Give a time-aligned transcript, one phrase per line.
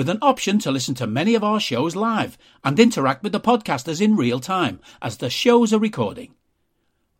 [0.00, 3.38] with an option to listen to many of our shows live and interact with the
[3.38, 6.32] podcasters in real time as the shows are recording.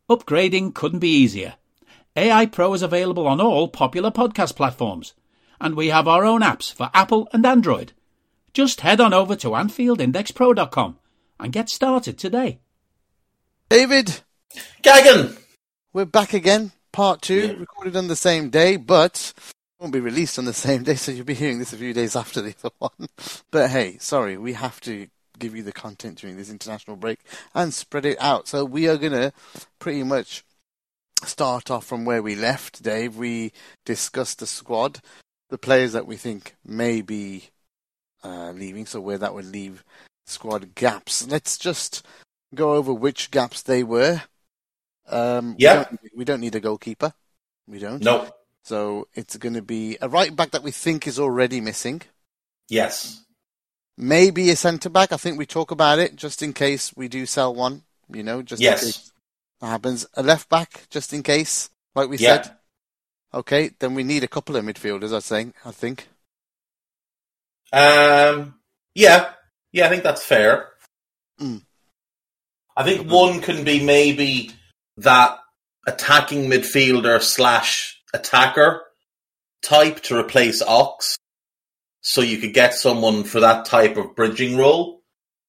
[0.09, 1.57] Upgrading couldn't be easier.
[2.17, 5.13] AI Pro is available on all popular podcast platforms,
[5.61, 7.93] and we have our own apps for Apple and Android.
[8.55, 10.97] Just head on over to AnfieldIndexPro.com
[11.39, 12.61] and get started today.
[13.69, 14.23] David,
[14.83, 15.39] Gagan!
[15.93, 16.73] we're back again.
[16.93, 17.53] Part two, Yeah.
[17.59, 19.35] recorded on the same day, but
[19.81, 22.15] won't be released on the same day, so you'll be hearing this a few days
[22.15, 23.09] after the other one.
[23.51, 27.19] But hey, sorry, we have to give you the content during this international break
[27.55, 28.47] and spread it out.
[28.47, 29.33] So we are gonna
[29.79, 30.45] pretty much
[31.25, 33.17] start off from where we left, Dave.
[33.17, 33.53] We
[33.85, 35.01] discussed the squad,
[35.49, 37.49] the players that we think may be
[38.23, 39.83] uh, leaving, so where that would leave
[40.27, 41.27] squad gaps.
[41.27, 42.07] Let's just
[42.55, 44.23] go over which gaps they were.
[45.09, 45.85] Um, we Yeah.
[45.85, 47.15] don't- We don't, need a goalkeeper.
[47.67, 48.03] We don't.
[48.03, 48.31] No.
[48.71, 52.03] So it's going to be a right back that we think is already missing.
[52.69, 53.21] Yes.
[53.99, 55.11] Maybe a centre back.
[55.13, 57.83] I think we talk about it just in case we do sell one.
[58.09, 58.85] You know, just in Yes.
[58.85, 59.13] case
[59.61, 60.07] that happens.
[60.15, 62.43] A left back, just in case, like we Yeah.
[62.43, 62.57] said.
[63.35, 65.13] Okay, then we need a couple of midfielders.
[65.13, 65.57] I think.
[65.65, 66.09] I think.
[67.73, 68.61] Um.
[68.95, 69.35] Yeah.
[69.73, 70.71] Yeah, I think that's fair.
[71.41, 71.63] Mm.
[72.77, 74.53] I think one can be maybe
[74.97, 75.39] that
[75.89, 78.83] attacking midfielder slash attacker
[79.63, 81.17] type to replace Ox,
[82.01, 85.03] so you could get someone for that type of bridging role.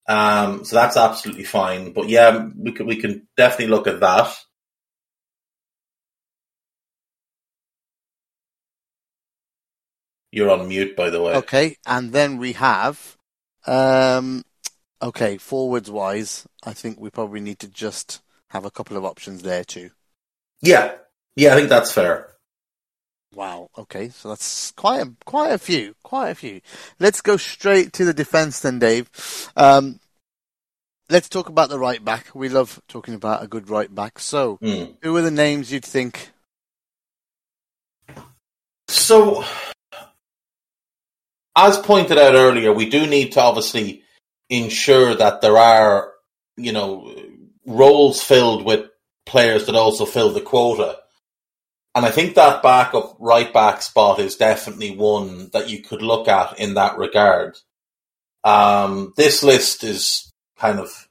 [0.08, 1.94] Um, so that's absolutely fine.
[1.94, 4.36] But yeah, we can we can definitely look at that.
[10.32, 11.36] You're on mute, by the way.
[11.36, 13.18] Okay, and then we have.
[13.68, 14.44] Um,
[15.02, 19.44] okay, forwards wise, I think we probably need to just have a couple of options
[19.44, 19.92] there too.
[20.62, 20.96] Yeah,
[21.36, 22.31] yeah, I think that's fair.
[23.34, 23.70] Wow.
[23.78, 26.62] Okay, so that's quite a, quite a few, quite a few.
[27.00, 29.10] Let's go straight to the defence then, Dave.
[29.56, 30.00] Um,
[31.10, 32.28] let's talk about the right back.
[32.36, 34.20] We love talking about a good right back.
[34.20, 34.96] So, Mm.
[35.02, 36.32] who are the names you'd think?
[38.90, 39.46] So,
[41.56, 44.04] as pointed out earlier, we do need to obviously
[44.50, 46.12] ensure that there are,
[46.58, 47.16] you know,
[47.66, 48.90] roles filled with
[49.26, 50.98] players that also fill the quota.
[51.94, 56.28] And I think that backup right back spot is definitely one that you could look
[56.28, 57.58] at in that regard.
[58.44, 61.10] Um, this list is kind of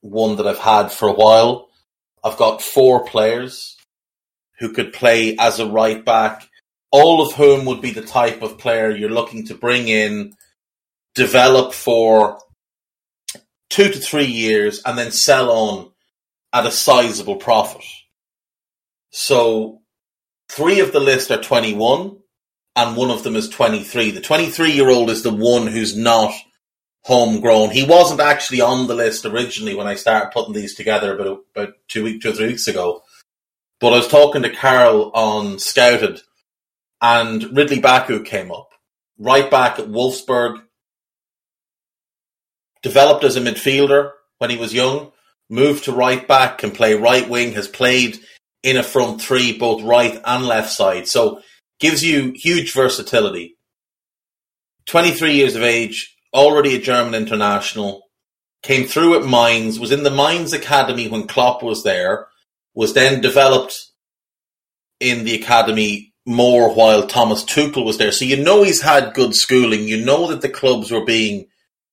[0.00, 1.68] one that I've had for a while.
[2.24, 3.76] I've got four players
[4.58, 6.50] who could play as a right back
[6.90, 10.34] all of whom would be the type of player you're looking to bring in,
[11.14, 12.38] develop for
[13.68, 15.92] two to three years, and then sell on
[16.52, 17.84] at a sizable profit.
[19.10, 19.79] So,
[20.50, 22.16] three of the list are 21,
[22.76, 24.10] and one of them is 23.
[24.10, 26.32] The 23 year old is the one who's not
[27.02, 27.70] homegrown.
[27.70, 31.74] He wasn't actually on the list originally when I started putting these together about, about
[31.88, 33.02] two, week, two or three weeks ago.
[33.80, 36.20] But I was talking to Carol on Scouted,
[37.00, 38.72] and Ridley Baku came up.
[39.18, 40.62] Right back at Wolfsburg.
[42.82, 45.12] Developed as a midfielder when he was young.
[45.48, 48.20] Moved to right back, can play right wing, has played
[48.62, 51.08] in a front three, both right and left side.
[51.08, 51.40] So
[51.78, 53.56] gives you huge versatility.
[54.86, 58.02] 23 years of age, already a German international.
[58.62, 62.26] Came through at Mainz, was in the Mainz Academy when Klopp was there,
[62.74, 63.86] was then developed
[65.00, 68.12] in the academy more while Thomas Tuchel was there.
[68.12, 69.88] So you know he's had good schooling.
[69.88, 71.46] You know that the clubs were being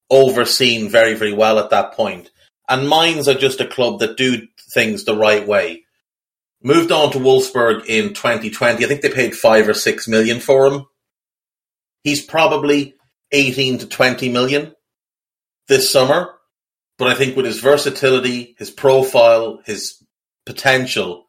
[0.10, 2.30] overseen very, very well at that point.
[2.69, 5.86] And Mainz are just a club that do things the right way.
[6.63, 8.83] Moved on to Wolfsburg in 2020.
[8.83, 10.86] I think they paid five or six million for him.
[12.04, 12.95] He's probably
[13.31, 14.74] 18 to 20 million
[15.68, 16.33] this summer.
[16.98, 20.04] But I think with his versatility, his profile, his
[20.45, 21.25] potential,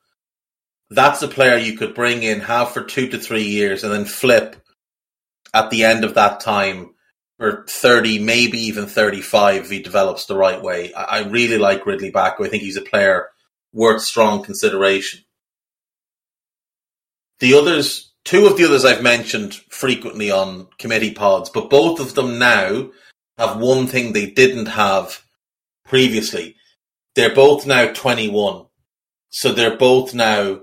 [0.91, 4.07] that's a player you could bring in, have for two to three years, and then
[4.07, 4.57] flip
[5.53, 6.95] at the end of that time
[7.39, 10.93] for 30, maybe even 35 if he develops the right way.
[10.95, 12.45] I, really like Ridley Baku.
[12.45, 13.29] I think he's a player
[13.73, 15.21] worth strong consideration.
[17.41, 22.15] The others, two of the others I've mentioned frequently on committee pods, but both of
[22.15, 22.91] them now
[23.37, 25.23] have one thing they didn't have
[25.85, 26.57] previously.
[27.15, 28.67] They're both now 21.
[29.31, 30.61] So they're both now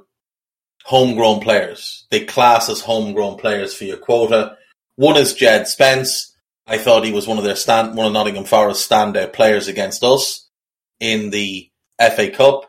[0.85, 2.05] homegrown players.
[2.11, 4.57] They class as homegrown players for your quota.
[4.95, 6.35] One is Jed Spence.
[6.67, 10.03] I thought he was one of their stand, one of Nottingham Forest standout players against
[10.03, 10.49] us
[10.99, 11.69] in the
[11.99, 12.64] FA Cup.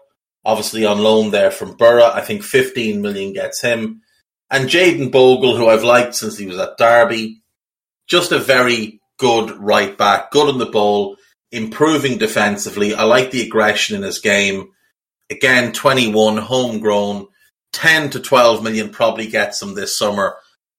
[0.46, 2.04] Obviously on loan there from Borough.
[2.04, 4.02] I think 15 million gets him.
[4.48, 7.42] And Jaden Bogle, who I've liked since he was at Derby.
[8.06, 11.16] Just a very good right back, good on the ball,
[11.50, 12.94] improving defensively.
[12.94, 14.70] I like the aggression in his game.
[15.30, 17.26] Again, 21, homegrown,
[17.72, 20.36] 10 to 12 million probably gets him this summer.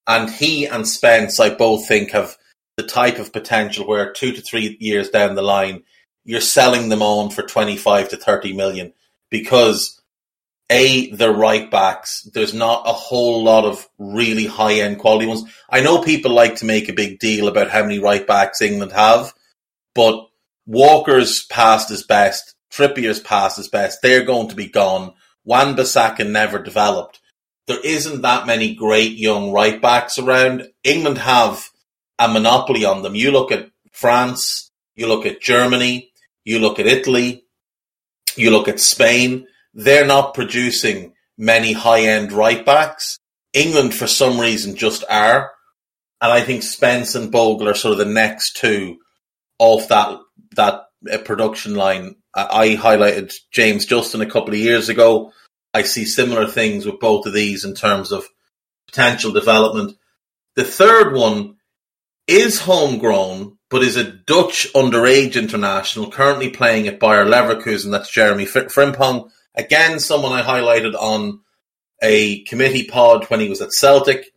[0.08, 2.38] And he and Spence, I both think, have
[2.78, 5.84] the type of potential where two to three years down the line,
[6.24, 8.94] you're selling them on for 25 to 30 million
[9.30, 9.98] because
[10.70, 12.24] a the right backs.
[12.34, 15.44] There's not a whole lot of really high end quality ones.
[15.70, 18.92] I know people like to make a big deal about how many right backs England
[18.92, 19.34] have,
[19.96, 20.28] but
[20.66, 24.00] Walker's past his best, Trippier's past his best.
[24.02, 25.14] They're going to be gone.
[25.46, 27.22] Wan Bissaka never developed.
[27.68, 30.68] There isn't that many great young right backs around.
[30.84, 31.70] England have
[32.20, 33.16] a monopoly on them.
[33.16, 36.12] You look at France, you look at Germany,
[36.44, 37.46] you look at Italy,
[38.38, 39.48] you look at Spain
[39.78, 43.20] they're not producing many high end right backs.
[43.54, 45.52] England, for some reason, just are.
[46.20, 48.98] And I think Spence and Bogle are sort of the next two
[49.60, 50.18] off that
[50.56, 52.16] that uh, production line.
[52.34, 55.32] I, I highlighted James Justin a couple of years ago.
[55.76, 58.26] I see similar things with both of these in terms of
[58.88, 59.96] potential development.
[60.56, 61.58] The third one
[62.26, 67.92] is homegrown, but is a Dutch underage international currently playing at Bayer Leverkusen.
[67.92, 69.30] That's Jeremy Frimpong.
[69.56, 71.42] Again, someone I highlighted on
[72.02, 74.28] a committee pod when he was at Celtic.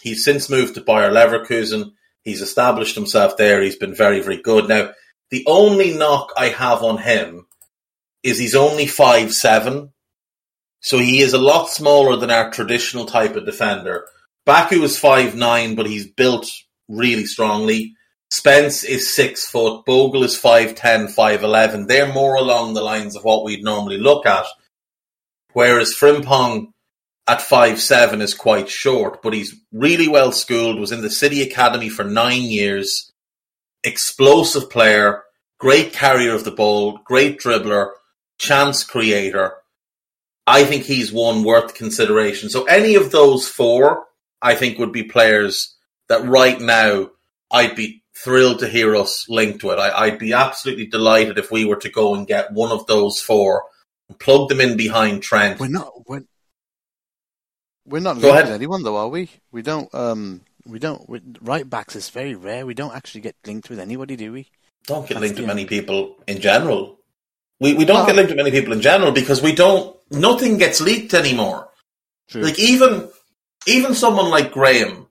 [0.00, 1.92] He's since moved to Bayer Leverkusen.
[2.22, 3.62] He's established himself there.
[3.62, 4.68] He's been very, very good.
[4.68, 4.92] Now,
[5.30, 7.46] the only knock I have on him
[8.22, 9.92] is he's only five seven,
[10.80, 14.06] so he is a lot smaller than our traditional type of defender.
[14.44, 16.50] Baku is five nine, but he's built
[16.88, 17.94] really strongly.
[18.30, 19.84] Spence is six foot.
[19.84, 21.88] Bogle is 5'10", 5'11".
[21.88, 24.46] They're more along the lines of what we'd normally look at.
[25.52, 26.72] Whereas Frimpong
[27.26, 31.42] at five seven is quite short, but he's really well schooled, was in the City
[31.42, 33.12] Academy for nine years,
[33.84, 35.22] explosive player,
[35.58, 37.90] great carrier of the ball, great dribbler,
[38.38, 39.54] chance creator.
[40.46, 42.48] I think he's one worth consideration.
[42.48, 44.06] So any of those four,
[44.42, 45.76] I think would be players
[46.08, 47.10] that right now
[47.52, 49.78] I'd be thrilled to hear us linked to it.
[49.78, 53.20] I, would be absolutely delighted if we were to go and get one of those
[53.20, 53.64] four
[54.08, 55.60] and plug them in behind Trent.
[55.60, 55.92] We're not.
[56.06, 56.24] We're,
[57.86, 58.48] we're not Go ahead.
[58.48, 59.30] anyone though, are we?
[59.50, 59.92] We don't.
[59.94, 61.08] Um, we don't.
[61.08, 62.66] We, right backs is very rare.
[62.66, 64.48] We don't actually get linked with anybody, do we?
[64.86, 66.98] Don't get That's linked with many people in general.
[67.58, 69.96] We we don't get linked with many people in general because we don't.
[70.10, 71.68] Nothing gets leaked anymore.
[72.28, 72.42] True.
[72.42, 73.10] Like even
[73.66, 75.08] even someone like Graham,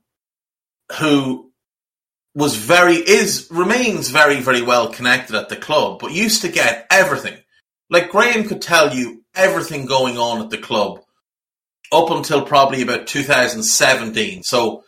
[0.99, 1.48] who
[2.35, 6.85] was very is remains very very well connected at the club, but used to get
[6.91, 7.37] everything.
[7.89, 11.01] Like Graham could tell you everything going on at the club
[11.91, 14.43] up until probably about 2017.
[14.43, 14.83] So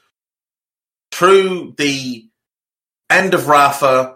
[1.12, 2.26] through the
[3.10, 4.16] end of Rafa,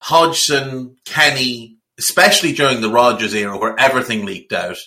[0.00, 4.78] Hodgson, Kenny, especially during the Rodgers era where everything leaked out,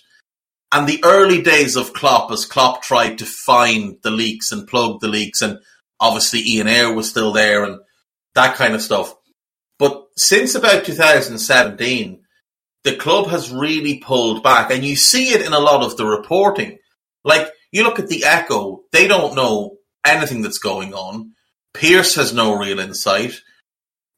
[0.71, 4.99] and the early days of Klopp as Klopp tried to find the leaks and plug
[4.99, 5.59] the leaks, and
[5.99, 7.79] obviously Ian Ayre was still there and
[8.35, 9.13] that kind of stuff.
[9.79, 12.21] But since about 2017,
[12.83, 16.05] the club has really pulled back, and you see it in a lot of the
[16.05, 16.77] reporting.
[17.23, 21.33] Like you look at the Echo, they don't know anything that's going on.
[21.73, 23.33] Pearce has no real insight.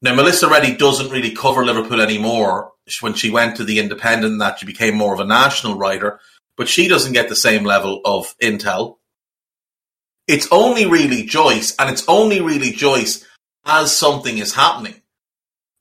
[0.01, 2.71] Now Melissa Reddy doesn't really cover Liverpool anymore.
[3.01, 6.19] When she went to the Independent, that she became more of a national writer,
[6.55, 8.98] but she doesn't get the same level of intel.
[10.29, 13.25] It's only really Joyce, and it's only really Joyce
[13.65, 15.01] as something is happening.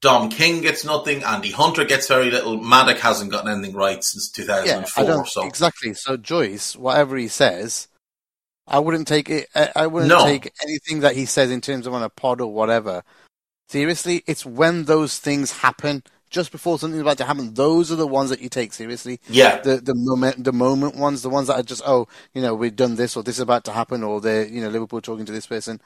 [0.00, 1.23] Dom King gets nothing.
[1.23, 2.57] Andy Hunter gets very little.
[2.57, 5.05] Maddock hasn't gotten anything right since 2004.
[5.05, 5.93] Yeah, so exactly.
[5.93, 7.88] So Joyce, whatever he says,
[8.67, 9.49] I wouldn't take it.
[9.55, 10.25] I wouldn't no.
[10.25, 13.02] take anything that he says in terms of on a pod or whatever.
[13.69, 17.54] Seriously, it's when those things happen just before something's about to happen.
[17.54, 19.20] Those are the ones that you take seriously.
[19.28, 19.61] Yeah.
[19.61, 22.76] The the moment the moment ones, the ones that are just oh, you know, we've
[22.76, 25.32] done this or this is about to happen or they're you know Liverpool talking to
[25.32, 25.80] this person.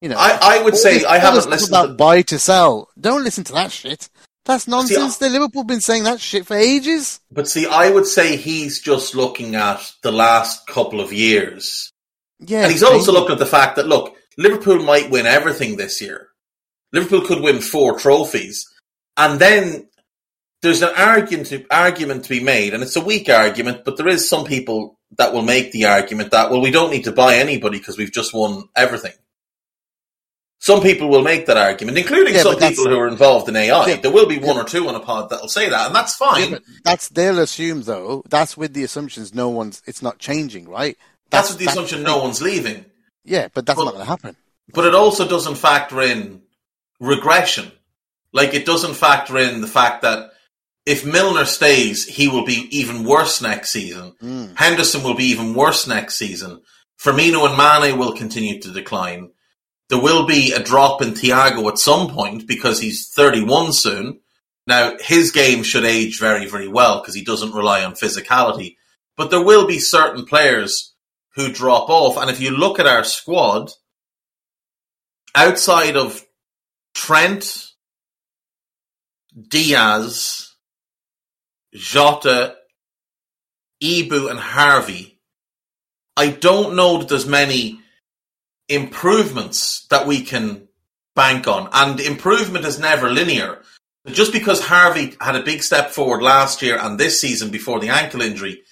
[0.00, 2.88] You know, I, I would say I haven't listened about to buy to sell.
[3.00, 4.08] Don't listen to that shit.
[4.44, 5.20] That's nonsense.
[5.20, 7.20] I- the Liverpool been saying that shit for ages.
[7.30, 11.92] But see, I would say he's just looking at the last couple of years.
[12.40, 16.00] Yeah, And he's also looking at the fact that, look, Liverpool might win everything this
[16.00, 16.28] year.
[16.92, 18.64] Liverpool could win four trophies.
[19.16, 19.87] And then
[20.62, 24.08] there's an argument to, argument to be made, and it's a weak argument, but there
[24.08, 27.36] is some people that will make the argument that, well, we don't need to buy
[27.36, 29.12] anybody because we've just won everything.
[30.60, 33.86] Some people will make that argument, including Yeah, some people who are involved in AI.
[33.86, 33.96] Yeah.
[33.96, 36.16] There will be one or two on a pod that will say that, and that's
[36.16, 36.50] fine.
[36.50, 38.24] Yeah, that's they'll assume though.
[38.28, 39.32] That's with the assumptions.
[39.32, 39.82] No one's.
[39.86, 40.96] It's not changing, right?
[41.30, 42.84] that's with the assumption no one's leaving.
[43.24, 44.36] Yeah, but that's Well- not going to happen.
[44.74, 46.42] But it also doesn't factor in
[47.00, 47.70] regression.
[48.32, 50.32] Like it doesn't factor in the fact that
[50.88, 54.14] if Milner stays, he will be even worse next season.
[54.22, 54.56] Mm.
[54.56, 56.62] Henderson will be even worse next season.
[56.98, 59.30] Firmino and Mane will continue to decline.
[59.90, 64.20] There will be a drop in Thiago at some point because he's 31 soon.
[64.66, 68.76] Now, his game should age very, very well because he doesn't rely on physicality.
[69.14, 70.94] But there will be certain players
[71.34, 72.16] who drop off.
[72.16, 73.72] And if you look at our squad,
[75.34, 76.24] outside of
[76.94, 77.66] Trent,
[79.50, 80.47] Diaz,
[81.74, 82.56] Jota,
[83.82, 85.18] Ibou, and Harvey,
[86.16, 87.80] I don't know that there's many
[88.68, 90.68] improvements that we can
[91.14, 91.68] bank on.
[91.72, 93.62] And improvement is never linear.
[94.06, 97.90] Just because Harvey had a big step forward last year and this season before the
[97.90, 98.62] ankle injury,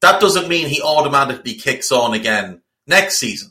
[0.00, 3.50] that doesn't mean he automatically kicks on again next season.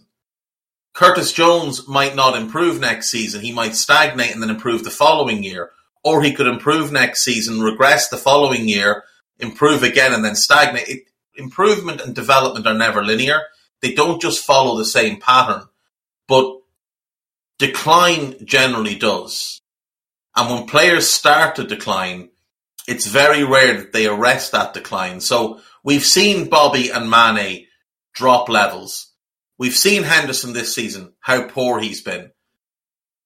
[0.93, 3.41] Curtis Jones might not improve next season.
[3.41, 5.72] He might stagnate and then improve the following year.
[6.03, 9.03] Or he could improve next season, regress the following year,
[9.39, 10.88] improve again and then stagnate.
[10.88, 11.03] It,
[11.36, 13.41] improvement and development are never linear.
[13.81, 15.63] They don't just follow the same pattern.
[16.27, 16.60] But
[17.57, 19.62] decline generally does.
[20.36, 22.29] And when players start to decline,
[22.88, 25.22] it's very rare that they arrest that decline.
[25.22, 27.67] So we've seen Bobby and Mane
[28.13, 29.12] drop levels.
[29.57, 32.31] We've seen Henderson this season, how poor he's been.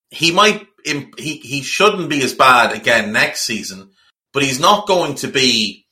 [0.09, 3.91] He might, he, he shouldn't be as bad again next season,
[4.33, 5.85] but he's not going to be,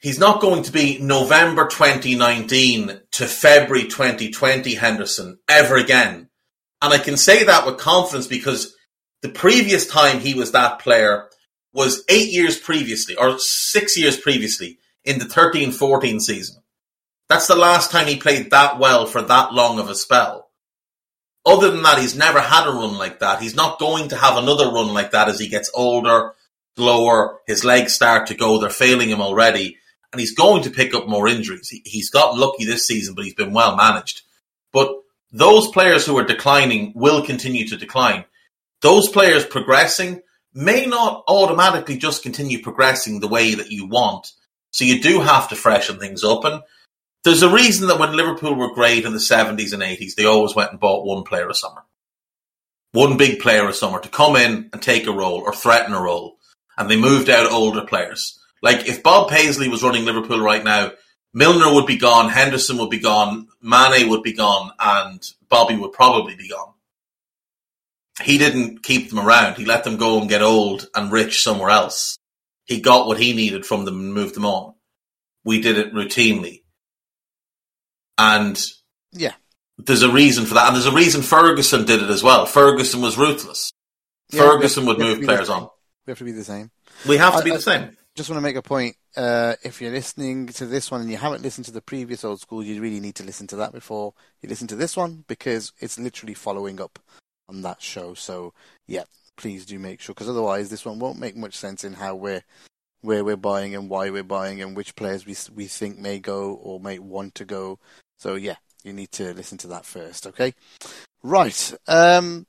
[0.00, 6.28] he's not going to be November 2019 to February 2020 Henderson ever again.
[6.80, 8.74] And I can say that with confidence because
[9.22, 11.28] the previous time he was that player
[11.72, 16.62] was eight years previously or six years previously in the 13 14 season.
[17.28, 20.41] That's the last time he played that well for that long of a spell.
[21.44, 23.42] Other than that, he's never had a run like that.
[23.42, 26.34] He's not going to have another run like that as he gets older,
[26.76, 29.78] slower, his legs start to go, they're failing him already,
[30.12, 31.68] and he's going to pick up more injuries.
[31.68, 34.22] He, he's got lucky this season, but he's been well managed.
[34.72, 34.94] But
[35.32, 38.24] those players who are declining will continue to decline.
[38.80, 40.22] Those players progressing
[40.54, 44.32] may not automatically just continue progressing the way that you want.
[44.70, 46.44] So you do have to freshen things up.
[46.44, 46.62] And
[47.24, 50.54] there's a reason that when Liverpool were great in the 70s and 80s, they always
[50.54, 51.82] went and bought one player a summer.
[52.92, 56.00] One big player a summer to come in and take a role or threaten a
[56.00, 56.36] role.
[56.76, 58.38] And they moved out older players.
[58.60, 60.92] Like if Bob Paisley was running Liverpool right now,
[61.34, 65.92] Milner would be gone, Henderson would be gone, Mane would be gone, and Bobby would
[65.92, 66.74] probably be gone.
[68.22, 69.56] He didn't keep them around.
[69.56, 72.18] He let them go and get old and rich somewhere else.
[72.64, 74.74] He got what he needed from them and moved them on.
[75.44, 76.61] We did it routinely.
[78.18, 78.62] And
[79.12, 79.34] Yeah.
[79.78, 80.66] there's a reason for that.
[80.68, 82.46] And there's a reason Ferguson did it as well.
[82.46, 83.72] Ferguson was ruthless.
[84.30, 85.68] Yeah, Ferguson would move to be the players on.
[86.06, 86.70] We have to be the same.
[87.06, 87.96] We have to I- be the same.
[88.14, 88.96] Just want to make a point.
[89.16, 92.40] Uh, if you're listening to this one and you haven't listened to the previous old
[92.40, 95.72] school, you really need to listen to that before you listen to this one because
[95.80, 96.98] it's literally following up
[97.48, 98.12] on that show.
[98.14, 98.52] So
[98.86, 99.04] yeah,
[99.36, 102.42] please do make sure because otherwise this one won't make much sense in how we're
[103.02, 106.54] where we're buying and why we're buying and which players we we think may go
[106.54, 107.78] or may want to go.
[108.18, 110.26] So yeah, you need to listen to that first.
[110.26, 110.54] Okay,
[111.22, 111.74] right.
[111.86, 112.46] Um,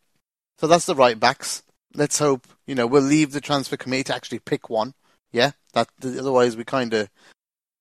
[0.59, 1.63] so that's the right backs.
[1.93, 4.93] Let's hope you know we'll leave the transfer committee to actually pick one.
[5.31, 7.09] Yeah, that otherwise we kind of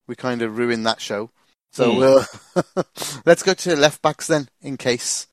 [0.07, 1.31] we kind of ruin that show.
[1.73, 1.99] So Hmm.
[1.99, 2.27] we'll
[3.27, 5.27] let's go to left backs then, in case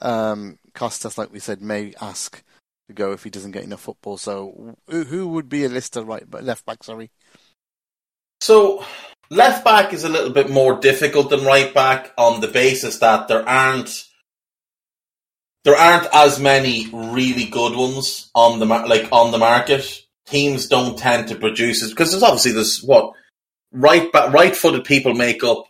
[0.00, 2.42] um, Costas, like we said, may ask
[2.88, 4.16] to go if he doesn't get enough football.
[4.16, 6.82] So who, would be a list of right left back?
[6.82, 7.10] Sorry.
[8.40, 8.84] So
[9.30, 13.28] left back is a little bit more difficult than right back on the basis that
[13.28, 14.04] there aren't
[15.64, 20.98] there aren't as many really good ones on the like on the market teams don't
[20.98, 23.12] tend to produce it because there's obviously there's what
[23.72, 25.64] right back right footed people make up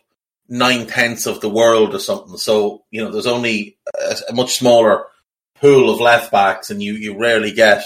[0.47, 2.37] nine tenths of the world or something.
[2.37, 5.05] So you know there's only a, a much smaller
[5.59, 7.83] pool of left backs, and you you rarely get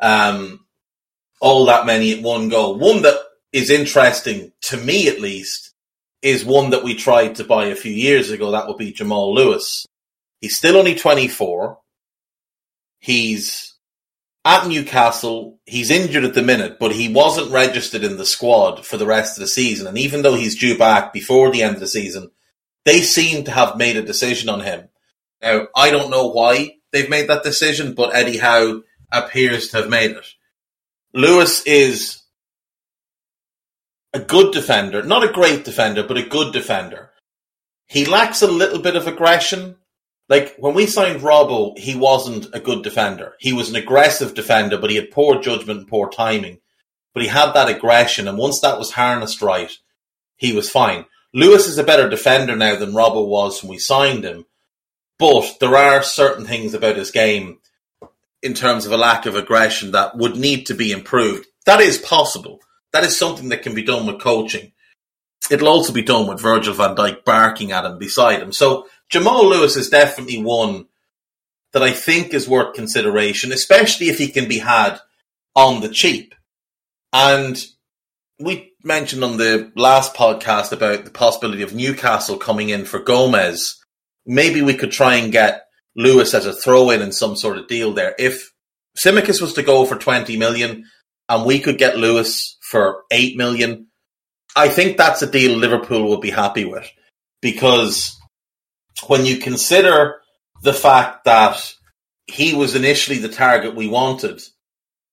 [0.00, 0.66] um,
[1.40, 2.78] all that many at one goal.
[2.78, 3.18] One that
[3.52, 5.74] is interesting to me, at least,
[6.22, 8.50] is one that we tried to buy a few years ago.
[8.50, 9.86] That would be Jamal Lewis.
[10.40, 11.78] He's still only 24.
[12.98, 13.74] He's
[14.44, 15.60] at Newcastle.
[15.66, 19.36] He's injured at the minute, but he wasn't registered in the squad for the rest
[19.36, 19.86] of the season.
[19.86, 22.30] And even though he's due back before the end of the season,
[22.84, 24.88] they seem to have made a decision on him.
[25.40, 29.88] Now, I don't know why they've made that decision, but Eddie Howe appears to have
[29.90, 30.26] made it.
[31.12, 32.22] Lewis is
[34.14, 37.10] a good defender, not a great defender, but a good defender.
[37.86, 39.76] He lacks a little bit of aggression.
[40.28, 43.34] Like when we signed Robbo, he wasn't a good defender.
[43.38, 46.58] He was an aggressive defender, but he had poor judgment and poor timing.
[47.12, 49.70] But he had that aggression, and once that was harnessed right,
[50.36, 51.04] he was fine.
[51.34, 54.46] Lewis is a better defender now than Robbo was when we signed him,
[55.18, 57.58] but there are certain things about his game
[58.42, 61.46] in terms of a lack of aggression that would need to be improved.
[61.64, 62.60] That is possible.
[62.92, 64.72] That is something that can be done with coaching.
[65.50, 68.52] It'll also be done with Virgil van Dijk barking at him beside him.
[68.52, 70.86] So Jamal Lewis is definitely one
[71.72, 74.98] that I think is worth consideration, especially if he can be had
[75.54, 76.34] on the cheap.
[77.12, 77.62] And
[78.38, 83.81] we mentioned on the last podcast about the possibility of Newcastle coming in for Gomez.
[84.26, 87.68] Maybe we could try and get Lewis as a throw in in some sort of
[87.68, 88.14] deal there.
[88.18, 88.52] If
[88.96, 90.84] Tsimikas was to go for 20 million
[91.28, 93.88] and we could get Lewis for 8 million,
[94.54, 96.88] I think that's a deal Liverpool would be happy with
[97.40, 98.18] because
[99.06, 100.20] when you consider
[100.62, 101.74] the fact that
[102.26, 104.40] he was initially the target we wanted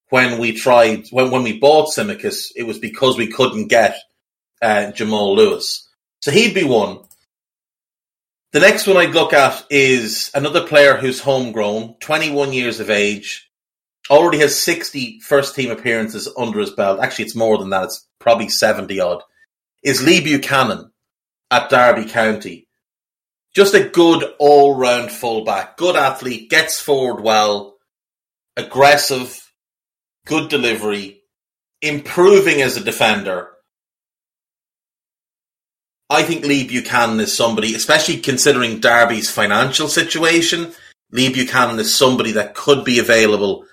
[0.09, 3.95] when we tried when when we bought Tsimikas, it was because we couldn't get
[4.61, 5.87] uh, Jamal Lewis.
[6.21, 6.99] So he'd be one.
[8.51, 13.47] The next one I'd look at is another player who's homegrown, 21 years of age,
[14.09, 16.99] already has 60 first team appearances under his belt.
[16.99, 17.83] Actually, it's more than that.
[17.83, 19.21] It's probably 70 odd.
[19.83, 20.91] Is Lee Buchanan
[21.51, 22.67] at Derby County.
[23.55, 27.77] Just a good all round fullback, good athlete, gets forward well,
[28.57, 29.39] aggressive,
[30.25, 31.21] good delivery,
[31.81, 33.49] improving as a defender.
[36.09, 40.73] I think Lee Buchanan is somebody, especially considering Derby's financial situation.
[41.11, 43.65] Lee Buchanan is somebody that could be available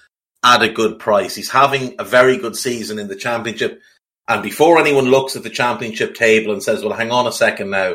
[0.45, 1.35] at a good price.
[1.35, 3.81] He's having a very good season in the championship.
[4.29, 7.71] And before anyone looks at the championship table and says, well, hang on a second
[7.71, 7.95] now,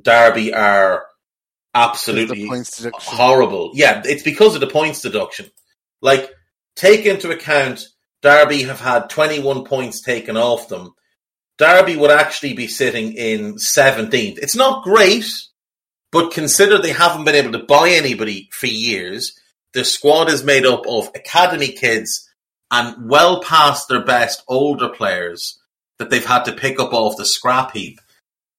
[0.00, 1.06] Derby are
[1.74, 2.48] absolutely
[2.94, 3.72] horrible.
[3.74, 5.50] Yeah, it's because of the points deduction.
[6.00, 6.30] Like,
[6.76, 7.88] take into account
[8.24, 10.94] Derby have had 21 points taken off them.
[11.58, 14.38] Derby would actually be sitting in 17th.
[14.38, 15.26] It's not great,
[16.10, 19.38] but consider they haven't been able to buy anybody for years.
[19.72, 22.28] The squad is made up of academy kids
[22.70, 25.60] and well past their best older players
[25.98, 28.00] that they've had to pick up off the scrap heap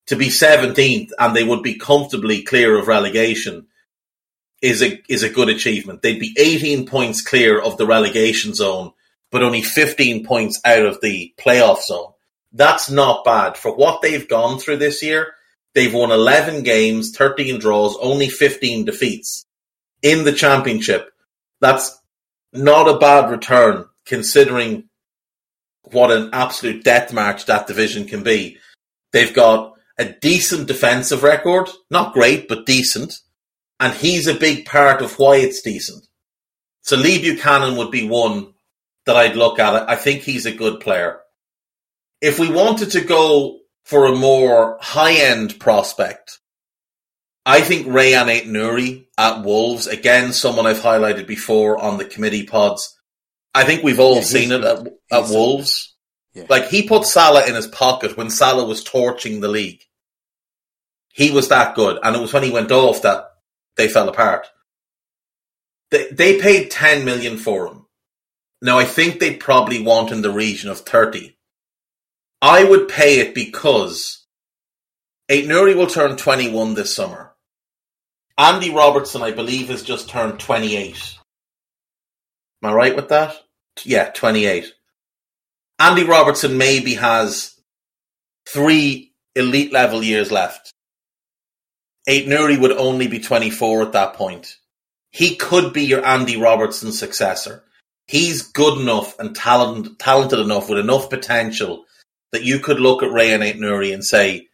[0.07, 3.67] to be 17th and they would be comfortably clear of relegation
[4.61, 6.01] is a is a good achievement.
[6.01, 8.91] They'd be 18 points clear of the relegation zone,
[9.31, 12.13] but only 15 points out of the playoff zone.
[12.55, 15.33] That's not bad for what they've gone through this year.
[15.73, 19.45] They've won 11 games, 13 draws, only 15 defeats
[20.01, 21.11] in the championship.
[21.59, 21.99] That's
[22.53, 24.85] not a bad return considering
[25.91, 28.57] what an absolute death march that division can be.
[29.11, 33.19] They've got a decent defensive record, not great, but decent.
[33.81, 36.07] And he's a big part of why it's decent.
[36.83, 38.53] So Lee Buchanan would be one
[39.05, 39.89] that I'd look at.
[39.89, 41.19] I think he's a good player.
[42.25, 46.39] If we wanted to go for a more high end prospect,
[47.45, 52.99] I think Rayan Aït-Nouri at Wolves, again, someone I've highlighted before on the committee pods.
[53.53, 55.93] I think we've all yeah, seen it at, at Wolves.
[56.33, 56.45] Yeah.
[56.49, 59.83] Like he put Salah in his pocket when Salah was torching the league.
[61.13, 63.23] He was that good, and it was when he went off that
[63.77, 64.47] they fell apart.
[65.91, 67.85] They they paid ten million for him.
[68.63, 71.34] Now I think they probably want in the region of thirty.
[72.41, 74.25] I would pay it because
[75.31, 77.33] Aït-Nouri will turn twenty one this summer.
[78.37, 81.15] Andy Robertson, I believe, has just turned twenty eight.
[82.63, 83.35] Am I right with that?
[83.83, 84.73] Yeah, twenty eight.
[85.79, 87.59] Andy Robertson maybe has
[88.47, 90.71] three elite level years left.
[92.07, 94.57] Aït-Nouri would only be 24 at that point.
[95.11, 97.63] He could be your Andy Robertson successor.
[98.07, 101.85] he's good enough and talent, talented enough with enough potential
[102.35, 104.49] that you could look at Rayan Aït-Nouri and say,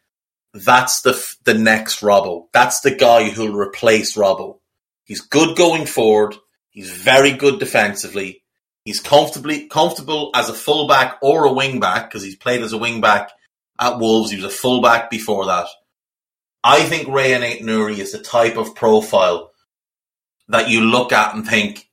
[0.54, 1.14] that's the
[1.46, 2.46] the next Robbo.
[2.54, 4.60] That's the guy who'll replace Robbo.
[5.04, 6.36] He's good going forward.
[6.70, 8.44] He's very good defensively.
[8.86, 13.30] He's comfortably comfortable as a fullback or a wingback because he's played as a wingback
[13.80, 14.30] at Wolves.
[14.30, 15.68] He was a fullback before that.
[16.64, 19.52] I think Rayan Aït-Nouri is the type of profile
[20.50, 21.90] that you look at and think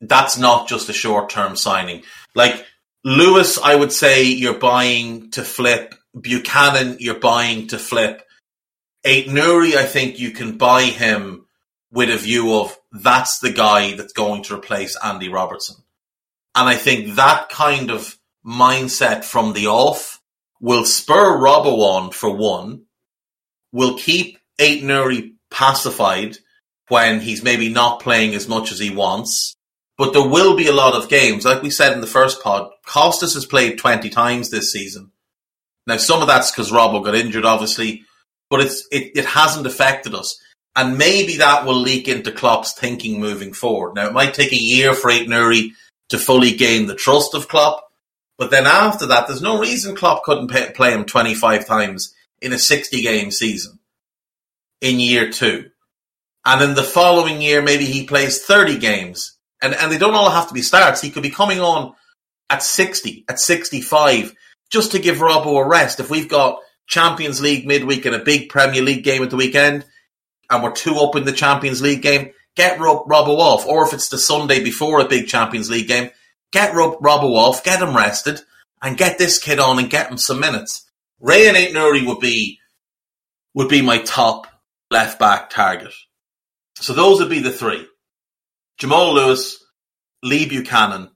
[0.00, 2.02] that's not just a short term signing.
[2.34, 2.64] Like
[3.04, 5.94] Lewis, I would say you're buying to flip.
[6.18, 8.22] Buchanan, you're buying to flip.
[9.04, 11.46] Aït-Nouri, I think you can buy him
[11.90, 15.76] with a view of that's the guy that's going to replace Andy Robertson.
[16.54, 20.20] And I think that kind of mindset from the off
[20.60, 22.84] will spur Robbo on for one,
[23.72, 26.36] will keep Aït-Nouri pacified
[26.88, 29.56] when he's maybe not playing as much as he wants.
[29.98, 31.44] But there will be a lot of games.
[31.44, 35.12] Like we said in the first pod, Costas has played 20 times this season.
[35.86, 38.04] Now, some of that's because Robbo got injured, obviously,
[38.48, 40.40] but it's it, it hasn't affected us.
[40.74, 43.94] And maybe that will leak into Klopp's thinking moving forward.
[43.94, 45.72] Now, it might take a year for Aït-Nouri
[46.08, 47.92] to fully gain the trust of Klopp,
[48.38, 52.52] but then after that, there's no reason Klopp couldn't pay, play him 25 times in
[52.52, 53.78] a 60 game season
[54.80, 55.70] in year two.
[56.44, 59.31] And in the following year, maybe he plays 30 games.
[59.62, 61.00] And, and they don't all have to be starts.
[61.00, 61.94] He could be coming on
[62.50, 64.34] at 60, at 65,
[64.70, 66.00] just to give Robbo a rest.
[66.00, 69.84] If we've got Champions League midweek and a big Premier League game at the weekend,
[70.50, 73.66] and we're two up in the Champions League game, get Rob, Robbo off.
[73.66, 76.10] Or if it's the Sunday before a big Champions League game,
[76.52, 78.40] get Rob, Robbo off, get him rested,
[78.82, 80.90] and get this kid on and get him some minutes.
[81.22, 82.58] Rayan Aït-Nouri would be
[83.54, 84.46] would be my top
[84.90, 85.92] left back target.
[86.76, 87.86] So those would be the three:
[88.82, 89.64] Jamal Lewis,
[90.22, 91.10] Lee Buchanan,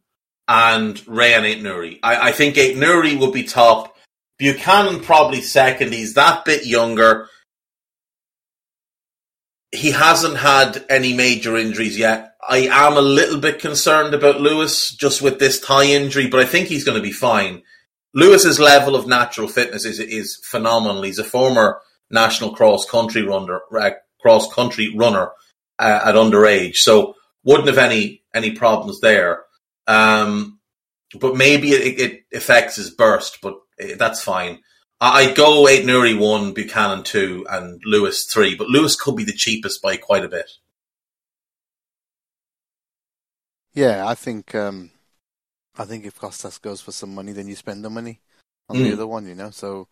[0.48, 1.98] and Rayan Aït-Nouri.
[2.02, 3.96] I, I think Aït-Nouri would be top.
[4.38, 5.92] Buchanan probably second.
[5.92, 7.28] He's that bit younger
[9.76, 12.34] he hasn't had any major injuries yet.
[12.48, 16.46] I am a little bit concerned about Lewis just with this thigh injury, but I
[16.46, 17.62] think he's going to be fine.
[18.14, 21.02] Lewis's level of natural fitness is is phenomenal.
[21.02, 25.30] He's a former national cross country runner, uh, cross country runner
[25.78, 27.14] uh, at underage, so
[27.46, 29.44] wouldn't have any any problems there.
[29.86, 30.58] Um,
[31.18, 34.58] but maybe it, it affects his burst, but uh, that's fine.
[35.00, 39.80] I'd go Aït-Nouri one, Buchanan two, and Lewis three, but Lewis could be the cheapest
[39.80, 40.50] by quite a bit.
[43.74, 44.90] Yeah, I think um,
[45.78, 48.20] I think if Costas goes for some money, then you spend the money
[48.68, 48.84] on mm.
[48.84, 49.50] the other one, you know.
[49.50, 49.88] So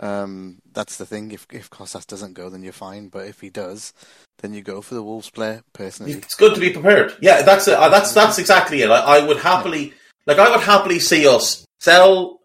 [0.00, 1.30] um, that's the thing.
[1.30, 3.08] If if Costas doesn't go, then you're fine.
[3.08, 3.92] But if he does,
[4.38, 5.62] then you go for the Wolves player.
[5.72, 7.14] Personally, it's good to be prepared.
[7.20, 7.74] Yeah, that's it.
[7.74, 8.90] Uh, that's that's exactly it.
[8.90, 9.94] I, I would happily,
[10.26, 12.40] like, I would happily see us sell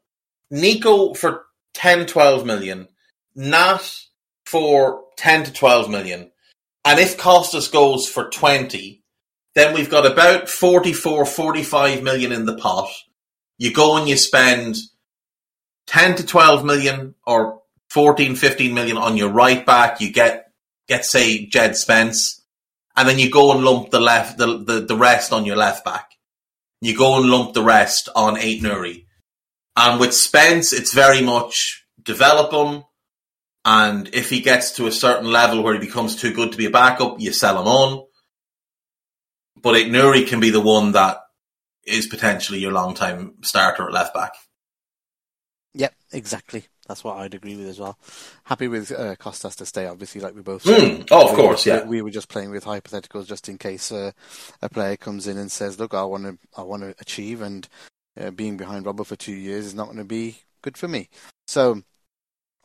[0.51, 2.88] Nico for 10, 12 million,
[3.35, 3.95] Nat
[4.45, 6.31] for 10 to 12 million,
[6.85, 9.01] and if Costas goes for 20,
[9.55, 12.89] then we've got about 44, 45 million in the pot.
[13.57, 14.77] You go and you spend
[15.89, 19.99] 10 to 12 million or 14, 15 million on your right back.
[19.99, 20.52] You get,
[20.88, 22.45] get say, Jed Spence,
[22.95, 25.84] and then you go and lump the left, the, the, the rest on your left
[25.84, 26.12] back.
[26.80, 29.08] You go and lump the rest on Aït-Nouri.
[29.75, 32.84] And with Spence, it's very much develop him.
[33.65, 36.65] And if he gets to a certain level where he becomes too good to be
[36.65, 38.06] a backup, you sell him on.
[39.60, 41.17] But Nouri can be the one that
[41.84, 44.34] is potentially your long time starter at left back.
[46.12, 46.65] Exactly.
[46.88, 48.00] That's what I'd agree with as well.
[48.45, 50.63] Happy with uh, Costas to stay, obviously, like we both.
[50.63, 51.08] Mm.
[51.12, 51.84] Oh, of course, yeah.
[51.84, 54.12] We were just playing with hypotheticals just in case uh,
[54.62, 57.67] a player comes in and says, "Look, I want to, I want to achieve," and
[58.19, 61.10] uh, being behind Robbo for two years is not going to be good for me.
[61.48, 61.84] So,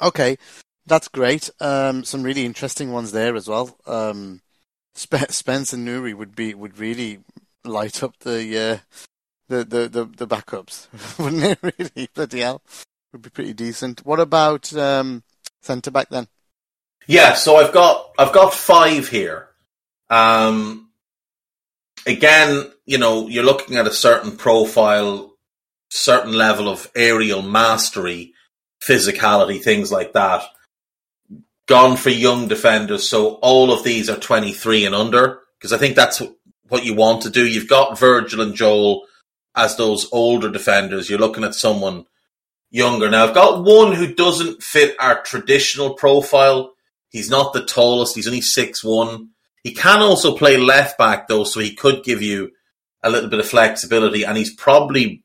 [0.00, 0.38] okay,
[0.86, 1.50] that's great.
[1.60, 3.76] Um, some really interesting ones there as well.
[3.86, 4.40] Um,
[4.96, 7.18] Sp- Spence and Nouri would be would really
[7.64, 8.78] light up the uh,
[9.48, 11.58] the, the, the the backups, wouldn't it?
[11.78, 12.62] Really, bloody hell,
[13.14, 14.04] would be pretty decent.
[14.04, 15.22] What about um,
[15.62, 16.28] centre back then?
[17.06, 19.48] Yeah, so I've got I've got five here.
[20.10, 20.90] Um,
[22.06, 25.30] again, you know, you're looking at a certain profile
[25.90, 28.34] certain level of aerial mastery,
[28.82, 30.42] physicality, things like that.
[31.66, 35.94] Gone for young defenders, so all of these are 23 and under, because I think
[35.94, 36.20] that's
[36.68, 37.46] what you want to do.
[37.46, 39.06] You've got Virgil and Joel
[39.54, 41.08] as those older defenders.
[41.08, 42.06] You're looking at someone
[42.74, 43.08] younger.
[43.08, 46.72] Now, I've got one who doesn't fit our traditional profile.
[47.08, 49.28] He's not the tallest, he's only six one.
[49.62, 52.50] He can also play left back, though, so he could give you
[53.02, 55.22] a little bit of flexibility, and he's probably,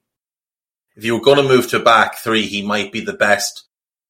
[0.95, 3.65] if you were going to move to back three, he might be the best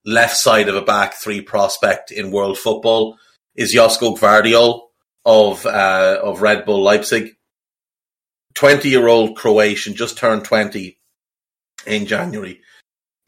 [0.06, 3.18] left side of a back three prospect in world football.
[3.56, 4.82] Is Josko Gvardiol
[5.26, 7.36] of uh, of Red Bull Leipzig,
[8.54, 11.00] twenty year old Croatian, just turned twenty
[11.86, 12.60] in January.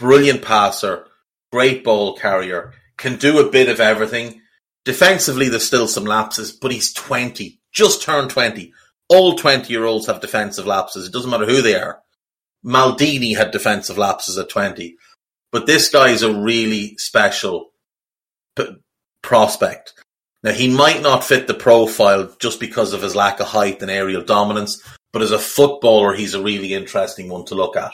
[0.02, 1.06] Brilliant passer,
[1.52, 4.42] great ball carrier, can do a bit of everything.
[4.84, 8.74] Defensively, there's still some lapses, but he's 20, just turned 20.
[9.10, 11.06] All 20 year olds have defensive lapses.
[11.06, 12.00] It doesn't matter who they are.
[12.66, 14.96] Maldini had defensive lapses at 20.
[15.52, 17.70] But this guy is a really special
[18.56, 18.78] p-
[19.22, 19.94] prospect.
[20.42, 23.92] Now, he might not fit the profile just because of his lack of height and
[23.92, 24.82] aerial dominance,
[25.14, 27.92] but as a footballer, he's a really interesting one to look at.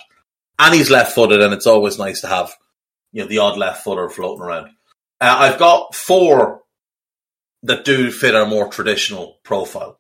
[0.60, 2.52] And he's left footed, and it's always nice to have
[3.12, 4.70] you know the odd left footer floating around.
[5.20, 6.62] Uh, I've got four
[7.64, 10.00] that do fit our more traditional profile.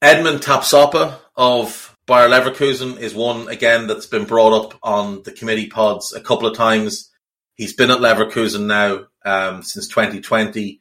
[0.00, 5.68] Edmond Tapsoba of Bayer Leverkusen is one again that's been brought up on the committee
[5.68, 7.10] pods a couple of times.
[7.54, 10.80] He's been at Leverkusen now um, since 2020.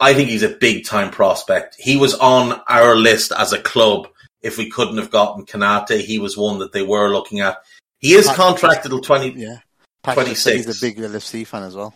[0.00, 1.76] I think he's a big time prospect.
[1.78, 4.08] He was on our list as a club.
[4.42, 7.58] If we couldn't have gotten Konate, he was one that they were looking at.
[7.98, 9.58] He is contracted till 20, Yeah.
[10.02, 10.66] 26.
[10.66, 11.94] He's a big LFC fan as well.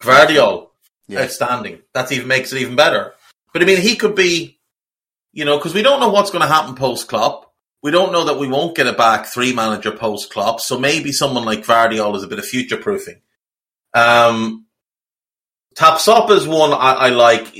[0.00, 0.68] Gvardiol,
[1.08, 1.22] Yeah.
[1.22, 1.82] outstanding.
[1.92, 3.14] That even makes it even better.
[3.52, 4.58] But I mean, he could be,
[5.32, 7.52] you know, because we don't know what's going to happen post Klopp.
[7.82, 10.60] We don't know that we won't get a back three manager post Klopp.
[10.60, 13.20] So maybe someone like Gvardiol is a bit of future proofing.
[13.94, 14.66] Um,
[15.76, 17.54] Tapsoba is one I, I like.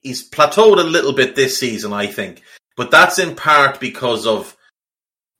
[0.00, 2.42] He's plateaued a little bit this season, I think,
[2.78, 4.56] but that's in part because of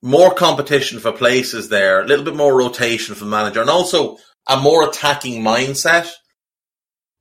[0.03, 4.61] more competition for places there, a little bit more rotation from manager, and also a
[4.61, 6.11] more attacking mindset.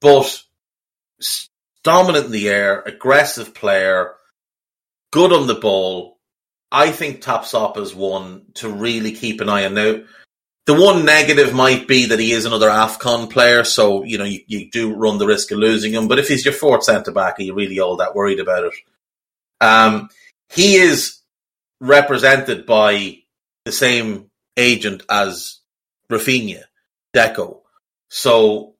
[0.01, 0.41] But
[1.83, 4.15] dominant in the air, aggressive player,
[5.11, 6.17] good on the ball.
[6.71, 9.75] I think Tapsoba is one to really keep an eye on.
[9.75, 9.99] Now,
[10.65, 14.39] the one negative might be that he is another AFCON player, so you know you,
[14.47, 16.07] you do run the risk of losing him.
[16.07, 18.73] But if he's your fourth centre back, are you really all that worried about it?
[19.61, 20.09] Um,
[20.49, 21.19] he is
[21.79, 23.19] represented by
[23.65, 25.59] the same agent as
[26.11, 26.63] Raphinha,
[27.15, 27.61] Deco.
[28.09, 28.75] So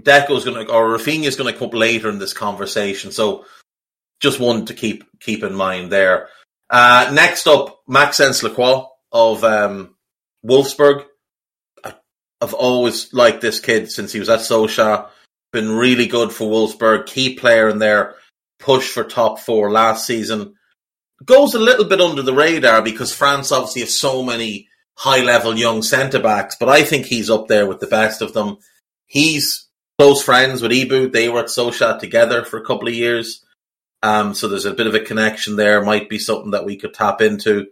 [0.00, 3.12] Deco's going to, or Raphinha's going to come up later in this conversation.
[3.12, 3.44] So
[4.20, 6.28] just one to keep keep in mind there.
[6.70, 9.94] Uh, next up, Maxence Lacroix of um,
[10.44, 11.04] Wolfsburg.
[12.40, 15.08] I've always liked this kid since he was at Sochaux.
[15.52, 17.06] Been really good for Wolfsburg.
[17.06, 18.16] Key player in their
[18.62, 20.54] push for top four last season.
[21.24, 25.56] Goes a little bit under the radar because France obviously have so many high level
[25.56, 28.58] young centre backs, but I think he's up there with the best of them.
[29.06, 31.12] He's close friends with Ibou.
[31.12, 33.44] They were at Sochaux together for a couple of years.
[34.02, 35.82] Um, so there's a bit of a connection there.
[35.82, 37.66] Might be something that we could tap into.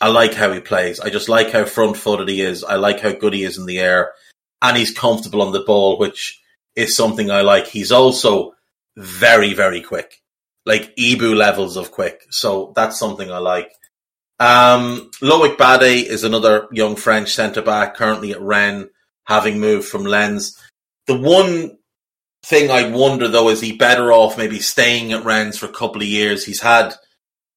[0.00, 1.00] I like how he plays.
[1.00, 2.64] I just like how front footed he is.
[2.64, 4.12] I like how good he is in the air.
[4.62, 6.40] And he's comfortable on the ball, which
[6.74, 7.66] is something I like.
[7.66, 8.54] He's also
[8.96, 10.22] very, very quick.
[10.64, 12.22] Like Ibou levels of quick.
[12.30, 13.70] So that's something I like.
[14.38, 18.88] Um, Loic Bade is another young French centre back currently at Rennes,
[19.24, 20.60] having moved from Lens.
[21.06, 21.78] The one
[22.44, 26.02] thing I wonder though is he better off maybe staying at Rennes for a couple
[26.02, 26.44] of years.
[26.44, 26.94] He's had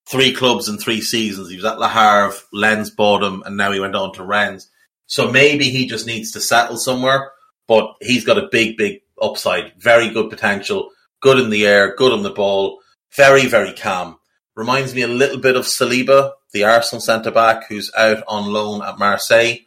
[0.09, 1.49] three clubs in three seasons.
[1.49, 4.69] He was at Le Havre, Lens bought him, and now he went on to Rennes.
[5.05, 7.31] So maybe he just needs to settle somewhere.
[7.67, 9.73] But he's got a big, big upside.
[9.77, 10.89] Very good potential.
[11.21, 11.95] Good in the air.
[11.95, 12.79] Good on the ball.
[13.15, 14.17] Very, very calm.
[14.55, 18.81] Reminds me a little bit of Saliba, the Arsenal centre back, who's out on loan
[18.81, 19.57] at Marseille.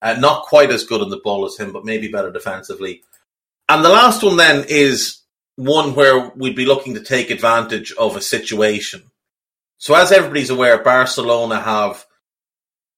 [0.00, 3.02] Uh, not quite as good on the ball as him, but maybe better defensively.
[3.68, 5.22] And the last one then is
[5.56, 9.10] one where we'd be looking to take advantage of a situation.
[9.78, 12.04] So as everybody's aware, Barcelona have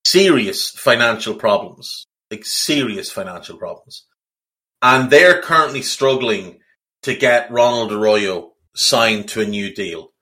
[0.07, 4.05] serious financial problems, like serious financial problems.
[4.83, 6.61] And they're currently struggling
[7.05, 10.13] to get Ronald Araújo signed to a new deal.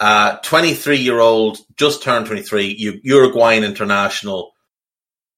[0.00, 4.52] Uh, 23 year old, just turned 23, Uruguayan international,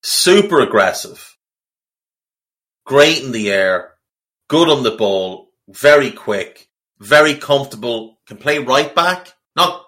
[0.02, 1.36] super aggressive,
[2.84, 3.92] great in the air,
[4.48, 9.32] good on the ball, very quick, very comfortable, can play right back.
[9.54, 9.84] Not,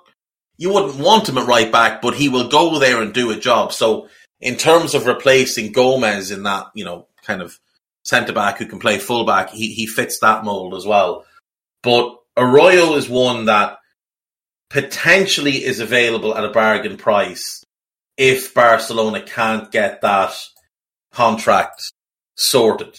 [0.57, 3.37] you wouldn't want him at right back, but he will go there and do a
[3.37, 3.73] job.
[3.73, 4.09] So
[4.41, 7.59] in terms of replacing Gomez in that, you know, kind of
[8.09, 11.27] centre back who can play full back, he, he fits that mold as well.
[11.83, 13.79] But Araújo is one that
[14.71, 17.65] potentially is available at a bargain price
[18.17, 20.33] if Barcelona can't get that
[21.13, 21.93] contract
[22.35, 22.99] sorted.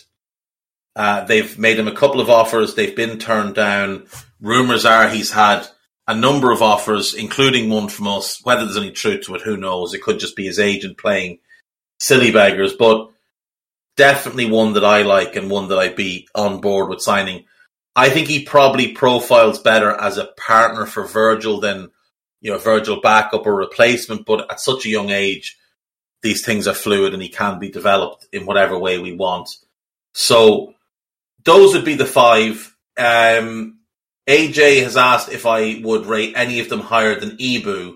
[0.95, 2.76] Uh, they've made him a couple of offers.
[2.76, 4.06] They've been turned down.
[4.41, 5.67] Rumors are he's had
[6.08, 8.41] a number of offers, including one from us.
[8.43, 9.93] Whether there's any truth to it, who knows?
[9.93, 11.39] It could just be his agent playing
[12.00, 13.10] silly beggars, but
[13.95, 17.45] definitely one that I like and one that I'd be on board with signing.
[17.95, 21.91] I think he probably profiles better as a partner for Virgil than
[22.41, 24.25] you know Virgil backup or replacement.
[24.25, 25.58] But at such a young age,
[26.21, 29.49] these things are fluid and he can be developed in whatever way we want.
[30.13, 30.73] So
[31.43, 32.75] those would be the five.
[32.97, 33.80] Um,
[34.28, 37.95] AJ has asked if I would rate any of them higher than Ibou.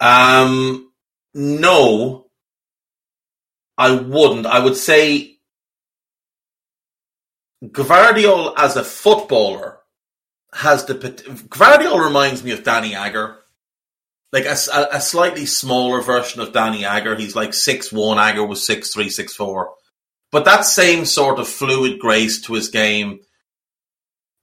[0.00, 0.92] Um,
[1.34, 2.27] no,
[3.78, 4.44] I wouldn't.
[4.44, 5.36] I would say
[7.64, 9.78] Gvardiol as a footballer
[10.52, 13.38] has the Gvardiol reminds me of Danny Agger,
[14.32, 14.56] like a,
[14.92, 17.14] a, slightly smaller version of Danny Agger.
[17.14, 18.18] He's like six one.
[18.18, 19.74] Agger was six three, six four,
[20.32, 23.20] but that same sort of fluid grace to his game.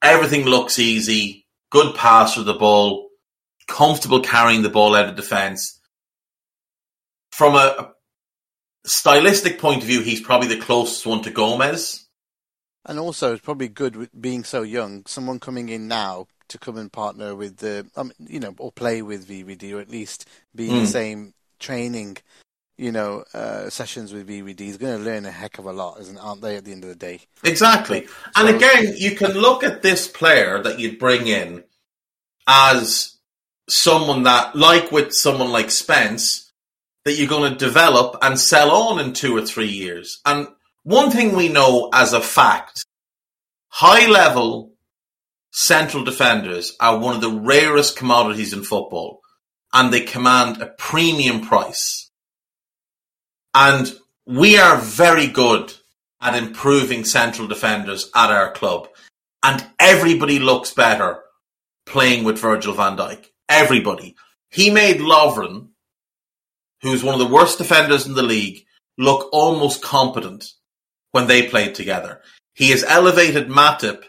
[0.01, 1.45] Everything looks easy.
[1.71, 3.09] Good pass of the ball.
[3.67, 5.79] Comfortable carrying the ball out of defence.
[7.31, 7.94] From a, a
[8.85, 12.05] stylistic point of view, he's probably the closest one to Gomez
[12.85, 15.05] and also, it's probably good with being so young.
[15.07, 19.01] Someone coming in now to come and partner with the, um, you know, or play
[19.01, 20.73] with VVD, or at least be in mm.
[20.73, 20.85] the hmm.
[20.85, 22.17] same training,
[22.77, 25.99] you know, uh, sessions with VVD is going to learn a heck of a lot,
[25.99, 26.57] isn't aren't they?
[26.57, 28.05] At the end of the day, exactly.
[28.05, 31.63] So, and again, you can look at this player that you'd bring in
[32.47, 33.17] as
[33.67, 36.44] someone that, like with someone like Spence,
[37.05, 40.47] that you're going to develop and sell on in two or three years, and
[40.83, 42.85] one thing we know as a fact
[43.69, 44.71] high level
[45.51, 49.21] central defenders are one of the rarest commodities in football
[49.73, 52.09] and they command a premium price.
[53.53, 53.93] And
[54.25, 55.73] we are very good
[56.21, 58.87] at improving central defenders at our club.
[59.43, 61.19] And everybody looks better
[61.85, 63.25] playing with Virgil van Dijk.
[63.49, 64.15] Everybody.
[64.49, 65.69] He made Lovren,
[66.81, 68.65] who's one of the worst defenders in the league,
[68.97, 70.53] look almost competent
[71.11, 72.21] when they played together.
[72.53, 74.03] He has elevated Matip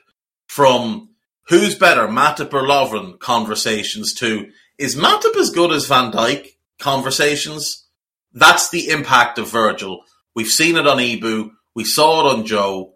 [0.48, 1.10] from
[1.48, 6.48] who's better, Matip or Lovren conversations to is Matip as good as Van Dijk
[6.78, 7.86] conversations?
[8.32, 10.02] That's the impact of Virgil.
[10.34, 11.50] We've seen it on Ibou.
[11.74, 12.94] We saw it on Joe.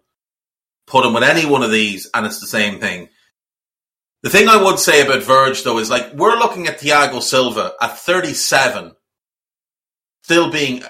[0.85, 3.09] Put him with any one of these, and it's the same thing.
[4.23, 7.73] The thing I would say about Verge, though, is like we're looking at Thiago Silva
[7.81, 8.91] at 37,
[10.21, 10.83] still being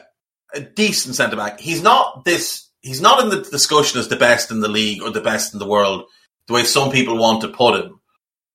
[0.53, 1.59] a decent centre back.
[1.59, 5.09] He's not this he's not in the discussion as the best in the league or
[5.09, 6.05] the best in the world,
[6.47, 7.99] the way some people want to put him.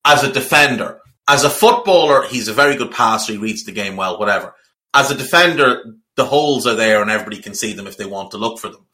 [0.05, 3.33] As a defender, as a footballer, he's a very good passer.
[3.33, 4.55] He reads the game well, whatever.
[4.95, 5.85] As a defender,
[6.17, 8.69] the holes are there and everybody can see them if they want to look for
[8.69, 8.87] them.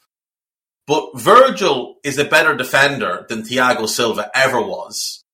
[0.87, 5.25] But Virgil is a better defender than Thiago Silva ever was.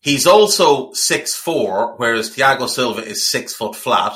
[0.00, 4.12] He's also six four, whereas Thiago Silva is six foot flat.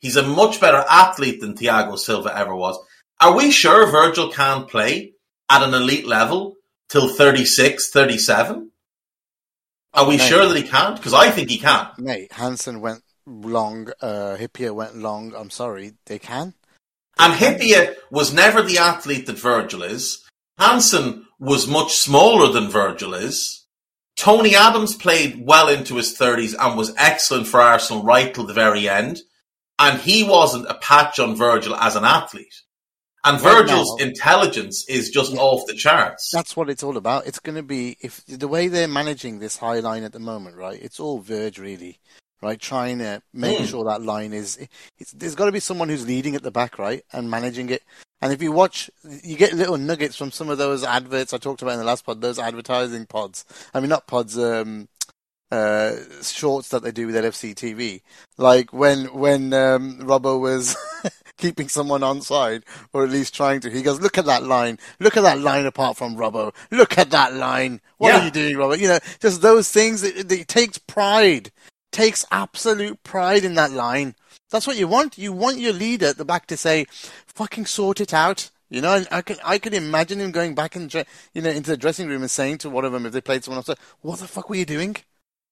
[0.00, 2.78] He's a much better athlete than Thiago Silva ever was.
[3.20, 5.14] Are we sure Virgil can't play
[5.48, 6.56] at an elite level
[6.88, 8.70] till 36, 37?
[9.94, 10.96] Are we mate, sure that he can't?
[10.96, 11.88] Because I think he can.
[11.98, 15.34] Mate, Hansen went long, uh, Hyypiä went long.
[15.34, 16.52] I'm sorry, they can.
[17.18, 17.94] They and can.
[18.10, 20.22] Was never the athlete that Virgil is.
[20.58, 23.66] Hansen was much smaller than Virgil is.
[24.16, 28.54] Tony Adams played well into his 30s and was excellent for Arsenal right till the
[28.54, 29.20] very end.
[29.78, 32.62] And he wasn't a patch on Virgil as an athlete.
[33.26, 36.30] And Virgil's now, intelligence is just yeah, off the charts.
[36.32, 37.26] That's what it's all about.
[37.26, 40.56] It's going to be if the way they're managing this high line at the moment,
[40.56, 40.80] right?
[40.80, 41.98] It's all Verge really,
[42.40, 42.60] right?
[42.60, 43.66] Trying to make mm.
[43.66, 44.56] sure that line is.
[45.12, 47.82] there's got to be someone who's leading at the back, right, and managing it.
[48.22, 48.90] And if you watch,
[49.24, 52.06] you get little nuggets from some of those adverts I talked about in the last
[52.06, 52.20] pod.
[52.20, 53.44] Those advertising pods.
[53.74, 54.38] I mean, not pods.
[54.38, 54.88] Um,
[55.50, 58.02] uh, shorts that they do with LFC TV.
[58.36, 60.76] Like when when um, Robbo was
[61.36, 63.70] keeping someone on side, or at least trying to.
[63.70, 64.78] He goes, "Look at that line!
[65.00, 66.54] Look at that line apart from Robbo!
[66.70, 67.80] Look at that line!
[67.98, 68.20] What yeah.
[68.20, 70.02] are you doing, Robbo?" You know, just those things.
[70.02, 71.50] It, it takes pride,
[71.92, 74.14] takes absolute pride in that line.
[74.50, 75.18] That's what you want.
[75.18, 76.86] You want your leader at the back to say,
[77.26, 80.92] "Fucking sort it out." You know, I can I can imagine him going back and
[81.32, 83.44] you know into the dressing room and saying to one of them if they played
[83.44, 84.96] someone else, "What the fuck were you doing?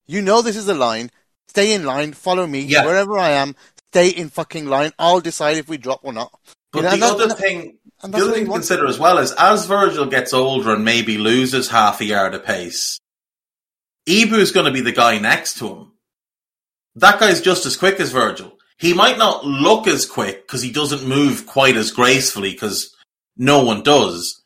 [0.07, 1.11] You know this is a line.
[1.49, 2.13] Stay in line.
[2.13, 2.85] Follow me yeah.
[2.85, 3.55] wherever I am
[3.95, 4.91] stay in fucking line.
[4.99, 6.33] I'll decide if we drop or not.
[6.73, 9.67] But you know, the other thing, the other thing to consider as well is as
[9.67, 12.99] Virgil gets older and maybe loses half a yard of pace,
[14.09, 15.93] Ibou is going to be the guy next to him.
[16.97, 18.59] That guy's just as quick as Virgil.
[18.79, 22.93] He might not look as quick because he doesn't move quite as gracefully because
[23.37, 24.43] no one does.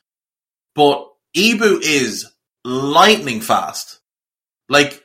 [0.75, 2.31] But Ibou is
[2.65, 4.01] lightning fast.
[4.69, 4.98] Like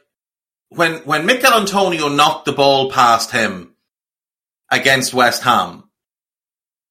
[0.76, 3.76] when when Michail Antonio knocked the ball past him
[4.72, 5.84] against West Ham,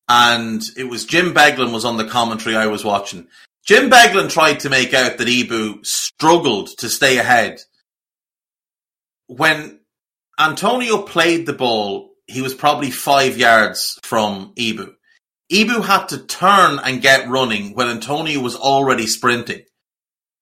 [0.09, 3.27] and it was Jim Beglin was on the commentary I was watching.
[3.65, 7.61] Jim Beglin tried to make out that Ibou struggled to stay ahead.
[9.27, 9.81] When
[10.39, 14.95] Antonio played the ball, he was probably five yards from Ibou.
[15.53, 19.63] Ibou had to turn and get running when Antonio was already sprinting.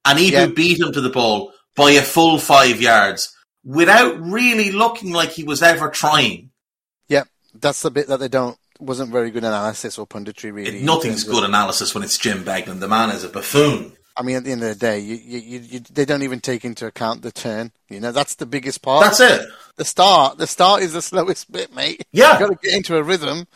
[0.04, 0.46] And Ibou yeah.
[0.46, 5.44] beat him to the ball by a full five yards without really looking like he
[5.44, 6.50] was ever trying.
[7.08, 10.52] Yeah, that's the bit that they don't wasn't very good analysis or punditry.
[10.52, 12.80] Really, it, nothing's good of, analysis when it's Jim Beglin.
[12.80, 13.92] The man is a buffoon.
[14.16, 16.64] I mean, at the end of the day, you, you, you, they don't even take
[16.64, 17.72] into account the turn.
[17.88, 19.04] You know, that's the biggest part.
[19.04, 19.48] That's it.
[19.76, 22.04] The start, the start is the slowest bit, mate.
[22.12, 23.46] Yeah, you got to get into a rhythm.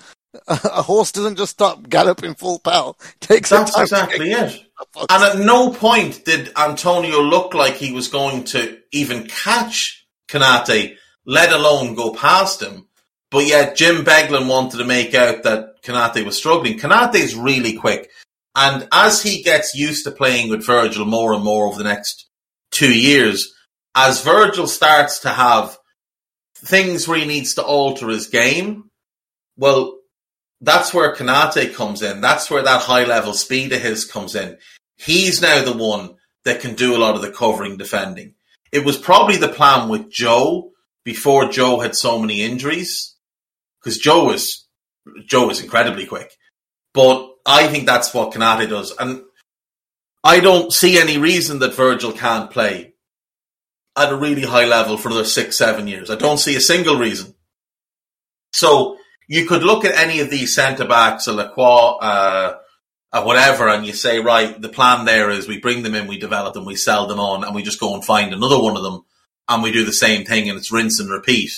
[0.49, 2.61] A horse doesn't just stop galloping full.
[2.64, 4.64] It takes that's exactly it.
[5.09, 10.97] And at no point did Antonio look like he was going to even catch Konate,
[11.24, 12.89] let alone go past him.
[13.30, 16.78] But yet Jim Beglin wanted to make out that Konate was struggling.
[17.14, 18.11] is really quick.
[18.57, 22.28] And as he gets used to playing with Virgil more and more over the next
[22.70, 23.53] two years,
[23.95, 25.76] as Virgil starts to have
[26.57, 28.91] things where he needs to alter his game,
[29.57, 29.99] well,
[30.61, 32.21] that's where Konate comes in.
[32.21, 34.57] That's where that high level speed of his comes in.
[34.97, 38.35] He's now the one that can do a lot of the covering defending.
[38.73, 40.73] It was probably the plan with Joe
[41.05, 43.15] before Joe had so many injuries
[43.81, 44.67] because Joe was
[45.27, 46.33] Joe was incredibly quick.
[46.93, 49.23] But I think that's what Konate does, and
[50.23, 52.95] I don't see any reason that Virgil can't play
[53.97, 56.11] at a really high level for another six, seven years.
[56.11, 57.35] I don't see a single reason.
[58.53, 58.97] So
[59.29, 62.59] you could look at any of these centre backs, a Lacroix, uh,
[63.12, 66.18] uh, whatever, and you say, right, the plan there is we bring them in, we
[66.18, 68.83] develop them, we sell them on, and we just go and find another one of
[68.83, 69.03] them,
[69.49, 71.53] and we do the same thing, and it's rinse and repeat.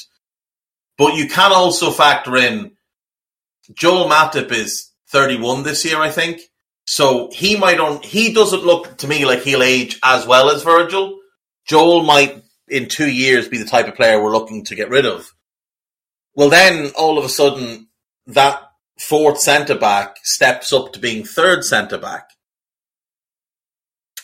[0.98, 2.72] But you can also factor in
[3.74, 6.40] Joel Matip is 31 this year, I think.
[6.84, 10.62] So he might on he doesn't look to me like he'll age as well as
[10.62, 11.18] Virgil.
[11.66, 15.04] Joel might in two years be the type of player we're looking to get rid
[15.04, 15.32] of.
[16.36, 17.88] Well then all of a sudden
[18.28, 18.62] that
[18.98, 22.30] fourth centre back steps up to being third centre back.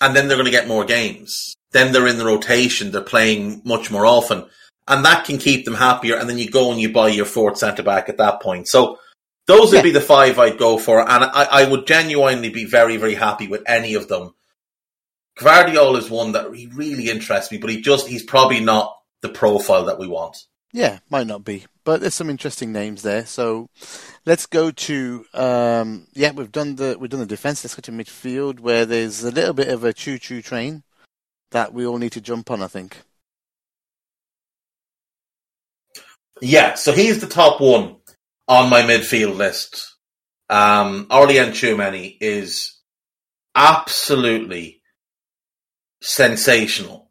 [0.01, 1.55] And then they're going to get more games.
[1.73, 4.47] Then they're in the rotation, they're playing much more often
[4.89, 6.17] and that can keep them happier.
[6.17, 8.69] And then you go and you buy your fourth centre back at that point.
[8.69, 8.99] So
[9.47, 9.83] those would yeah.
[9.83, 13.49] be the five I'd go for, and I, I, would genuinely be very, very happy
[13.49, 14.35] with any of them.
[15.39, 19.29] Gvardiol is one that he really interests me, but he just he's probably not the
[19.29, 20.37] profile that we want.
[20.73, 23.27] Yeah, might not be, but there's some interesting names there.
[23.27, 23.69] So
[24.27, 27.65] let's go to um, yeah, we've done the we've done the defense.
[27.65, 30.83] Let's go to midfield, where there's a little bit of a choo-choo train
[31.51, 32.63] that we all need to jump on.
[32.63, 32.99] I think.
[36.41, 37.97] Yeah, so he's the top one
[38.49, 39.97] on my midfield list.
[40.51, 42.81] Um, Aurelien Tchouameni is
[43.55, 44.83] absolutely
[46.03, 47.11] sensational.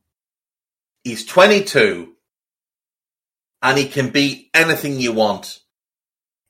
[1.04, 2.11] He's 22
[3.62, 5.60] and he can be anything you want.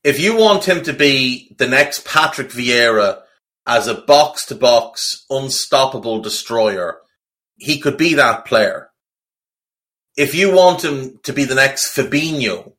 [0.03, 3.21] If you want him to be the next Patrick Vieira
[3.67, 6.97] as a box to box, unstoppable destroyer,
[7.57, 8.91] he could be that player
[10.17, 12.73] if you want him to be the next Fabinho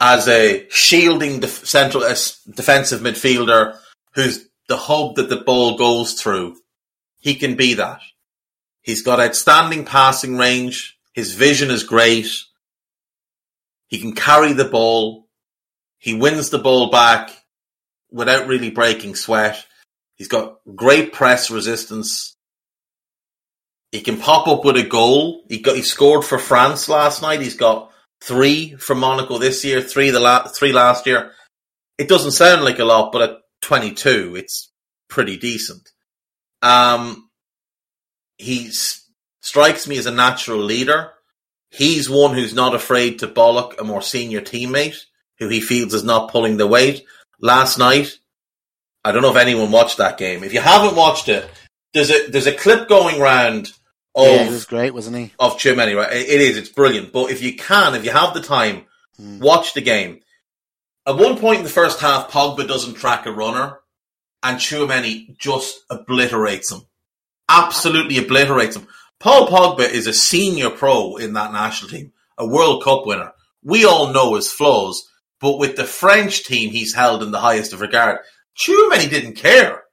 [0.00, 3.78] as a shielding def- central defensive midfielder
[4.14, 6.56] who's the hub that the ball goes through,
[7.20, 8.00] he can be that.
[8.82, 10.98] He's got outstanding passing range.
[11.12, 12.28] His vision is great.
[13.94, 15.28] He can carry the ball.
[15.98, 17.30] He wins the ball back
[18.10, 19.64] without really breaking sweat.
[20.16, 22.36] He's got great press resistance.
[23.92, 25.44] He can pop up with a goal.
[25.48, 27.40] He got he scored for France last night.
[27.40, 31.30] He's got three for Monaco this year, three the la- three last year.
[31.96, 34.72] It doesn't sound like a lot, but at 22, it's
[35.08, 35.88] pretty decent.
[36.62, 37.30] Um,
[38.38, 38.72] he
[39.40, 41.12] strikes me as a natural leader.
[41.74, 45.06] He's one who's not afraid to bollock a more senior teammate
[45.40, 47.04] who he feels is not pulling the weight.
[47.40, 48.16] Last night,
[49.04, 50.44] I don't know if anyone watched that game.
[50.44, 51.50] If you haven't watched it,
[51.92, 53.72] there's a there's a clip going round
[54.14, 55.32] of, yeah, he was great, wasn't he?
[55.40, 56.12] Of Tchouameni, right?
[56.12, 56.56] It is.
[56.56, 57.12] It's brilliant.
[57.12, 58.84] But if you can, if you have the time,
[59.20, 59.40] mm.
[59.40, 60.20] watch the game.
[61.06, 63.80] At one point in the first half, Pogba doesn't track a runner,
[64.44, 66.82] and Tchouameni just obliterates him.
[67.48, 68.86] Absolutely obliterates him.
[69.24, 73.32] Paul Pogba is a senior pro in that national team, a World Cup winner.
[73.62, 75.02] We all know his flaws,
[75.40, 78.18] but with the French team, he's held in the highest of regard.
[78.54, 79.84] Tchouameni didn't care.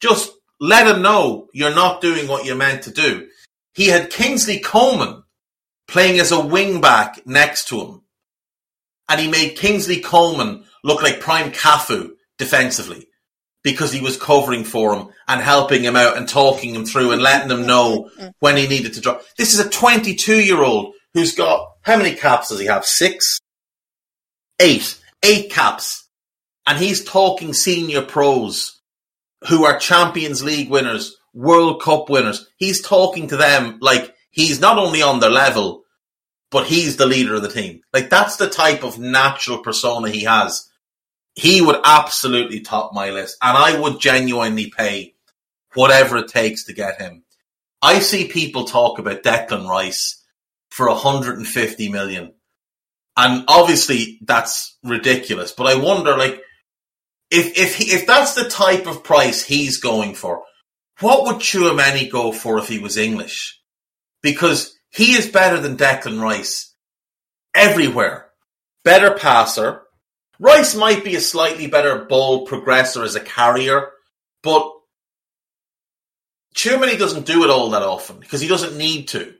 [0.00, 3.28] Just let him know you're not doing what you're meant to do.
[3.72, 5.22] he had Kingsley Coman
[5.86, 8.02] playing as a wing back next to him.
[9.08, 13.06] And he made Kingsley Coman look like prime Cafu defensively
[13.66, 17.20] because he was covering for him and helping him out and talking him through and
[17.20, 18.08] letting him know
[18.38, 19.22] when he needed to drop.
[19.36, 22.84] This is a 22 year old who's got, how many caps does he have?
[22.84, 23.40] Six?
[24.60, 24.96] Eight.
[25.20, 26.08] Eight caps.
[26.64, 28.80] And he's talking senior pros
[29.48, 32.46] who are Champions League winners, World Cup winners.
[32.58, 35.82] He's talking to them like he's not only on their level,
[36.52, 37.80] but he's the leader of the team.
[37.92, 40.65] Like that's the type of natural persona he has.
[41.36, 45.14] He would absolutely top my list, and I would genuinely pay
[45.74, 47.22] whatever it takes to get him.
[47.82, 50.24] I see people talk about Declan Rice
[50.70, 52.32] for 150 million.
[53.16, 56.42] And obviously that's ridiculous, but I wonder like
[57.30, 60.42] if if he, if that's the type of price he's going for,
[61.00, 63.58] what would Tchouameni go for if he was English?
[64.22, 66.74] Because he is better than Declan Rice
[67.54, 68.26] everywhere.
[68.84, 69.82] Better passer.
[70.38, 73.90] Rice might be a slightly better ball progressor as a carrier,
[74.42, 74.70] but
[76.54, 79.34] Tchouameni doesn't do it all that often because he doesn't need to.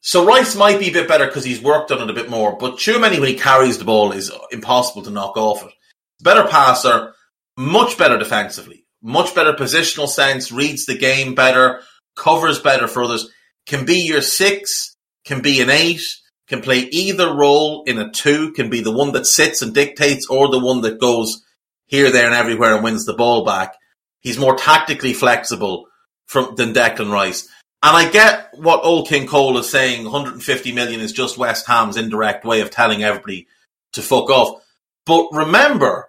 [0.00, 2.56] So Rice might be a bit better because he's worked on it a bit more,
[2.56, 5.72] but Tchouameni when he carries the ball is impossible to knock off it.
[6.20, 7.14] Better passer,
[7.56, 11.80] much better defensively, much better positional sense, reads the game better,
[12.16, 13.30] covers better for others,
[13.66, 16.02] can be your six, can be an eight,
[16.48, 20.26] can play either role in a two, can be the one that sits and dictates
[20.28, 21.44] or the one that goes
[21.86, 23.74] here, there and everywhere and wins the ball back.
[24.20, 25.86] He's more tactically flexible
[26.26, 27.48] from than Declan Rice.
[27.82, 31.96] And I get what old King Cole is saying 150 million is just West Ham's
[31.96, 33.46] indirect way of telling everybody
[33.92, 34.62] to fuck off.
[35.06, 36.08] But remember,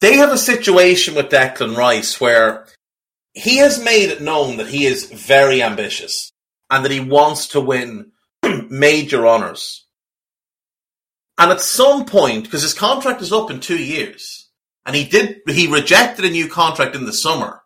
[0.00, 2.66] they have a situation with Declan Rice where
[3.34, 6.32] he has made it known that he is very ambitious
[6.70, 8.12] and that he wants to win
[8.70, 9.86] major honours.
[11.38, 14.48] And at some point, because his contract is up in two years,
[14.86, 17.62] and he did, he rejected a new contract in the summer.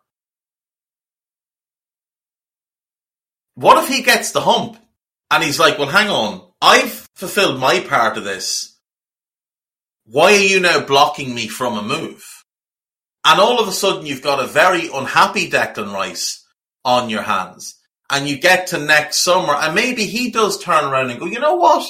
[3.55, 4.77] What if he gets the hump
[5.29, 8.79] and he's like, well, hang on, I've fulfilled my part of this.
[10.05, 12.25] Why are you now blocking me from a move?
[13.23, 16.45] And all of a sudden you've got a very unhappy Declan Rice
[16.83, 17.77] on your hands.
[18.11, 21.39] And you get to next summer and maybe he does turn around and go, you
[21.39, 21.87] know what?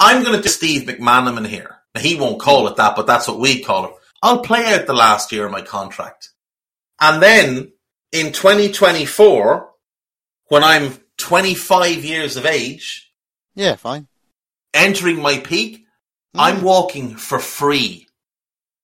[0.00, 1.76] I'm going to do Steve McManaman here.
[1.94, 3.92] Now, he won't call it that, but that's what we call it.
[4.22, 6.30] I'll play out the last year of my contract.
[7.00, 7.72] And then
[8.12, 9.70] in 2024,
[10.48, 13.12] when I'm 25 years of age,
[13.54, 14.08] Yeah, fine.
[14.72, 15.84] entering my peak,
[16.34, 16.64] I'm hmm.
[16.64, 18.08] walking for free.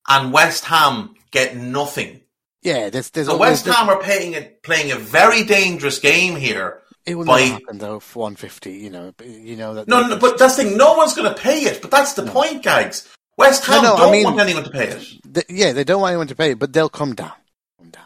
[0.07, 2.21] And West Ham get nothing.
[2.67, 6.83] Yeah, there's there's So West Ham are playing a, playing a very dangerous game here.
[7.07, 8.73] it will by- never happen though for 150.
[8.73, 9.87] You know, you know that.
[9.87, 10.77] No, no, but that's the thing.
[10.77, 11.81] No one's going to pay it.
[11.81, 13.09] But that's the point, Gags.
[13.39, 15.07] West Ham No, no, don't mean- want anyone to pay it.
[15.25, 17.33] They, yeah, they don't want anyone to pay it, but they'll come down.
[17.79, 18.03] Come down.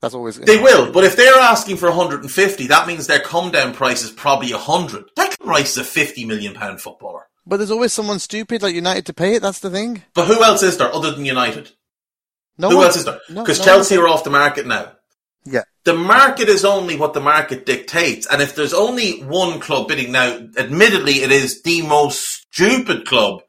[0.00, 3.72] That's always They will, but if they're asking for 150, that means their come down
[3.74, 5.06] price is probably 100.
[5.16, 7.26] Declan Rice is a 50 million pound footballer.
[7.46, 9.42] But there's always someone stupid like United to pay it.
[9.42, 10.02] That's the thing.
[10.14, 11.72] But who else is there other than United?
[12.58, 13.20] No who one- else is there?
[13.28, 14.92] no- Because no Chelsea one- are off the market now.
[15.44, 15.62] Yeah.
[15.84, 18.26] The market is only what the market dictates.
[18.26, 23.42] And if there's only one club bidding now, admittedly, it is the most stupid club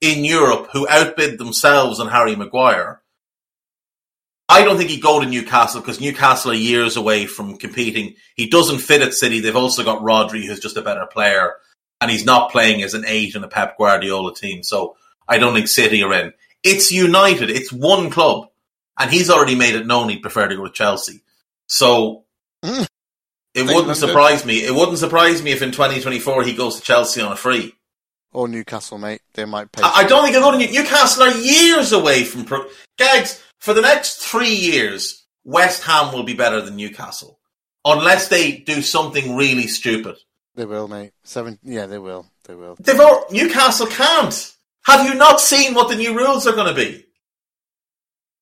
[0.00, 3.02] in Europe who outbid themselves on Harry Maguire.
[4.48, 8.14] I don't think he'd go to Newcastle because Newcastle are years away from competing.
[8.34, 9.40] He doesn't fit at City.
[9.40, 11.54] They've also got Rodri, who's just a better player,
[12.00, 14.62] and he's not playing as an eight in a Pep Guardiola team.
[14.62, 14.96] So
[15.28, 16.32] I don't think City are in.
[16.64, 17.48] It's United.
[17.50, 18.48] It's one club,
[19.00, 21.22] and he's already made it known he'd prefer to go to Chelsea.
[21.66, 22.24] So
[22.64, 22.86] Mm.
[23.54, 24.64] it wouldn't surprise me.
[24.64, 27.74] It wouldn't surprise me if in 2024 he goes to Chelsea on a free.
[28.32, 29.22] Or Newcastle, mate.
[29.34, 29.82] They might pay.
[29.82, 33.42] I, I don't think he'll go to New- Newcastle are years away from pro- Gags.
[33.58, 37.40] For the next three years, West Ham will be better than Newcastle,
[37.84, 40.16] unless they do something really stupid.
[40.54, 41.12] They will, mate.
[41.24, 41.58] Seven.
[41.62, 42.26] Yeah, they will.
[42.44, 42.76] They will.
[42.78, 44.54] They've al- Newcastle can't.
[44.84, 47.06] Have you not seen what the new rules are going to be?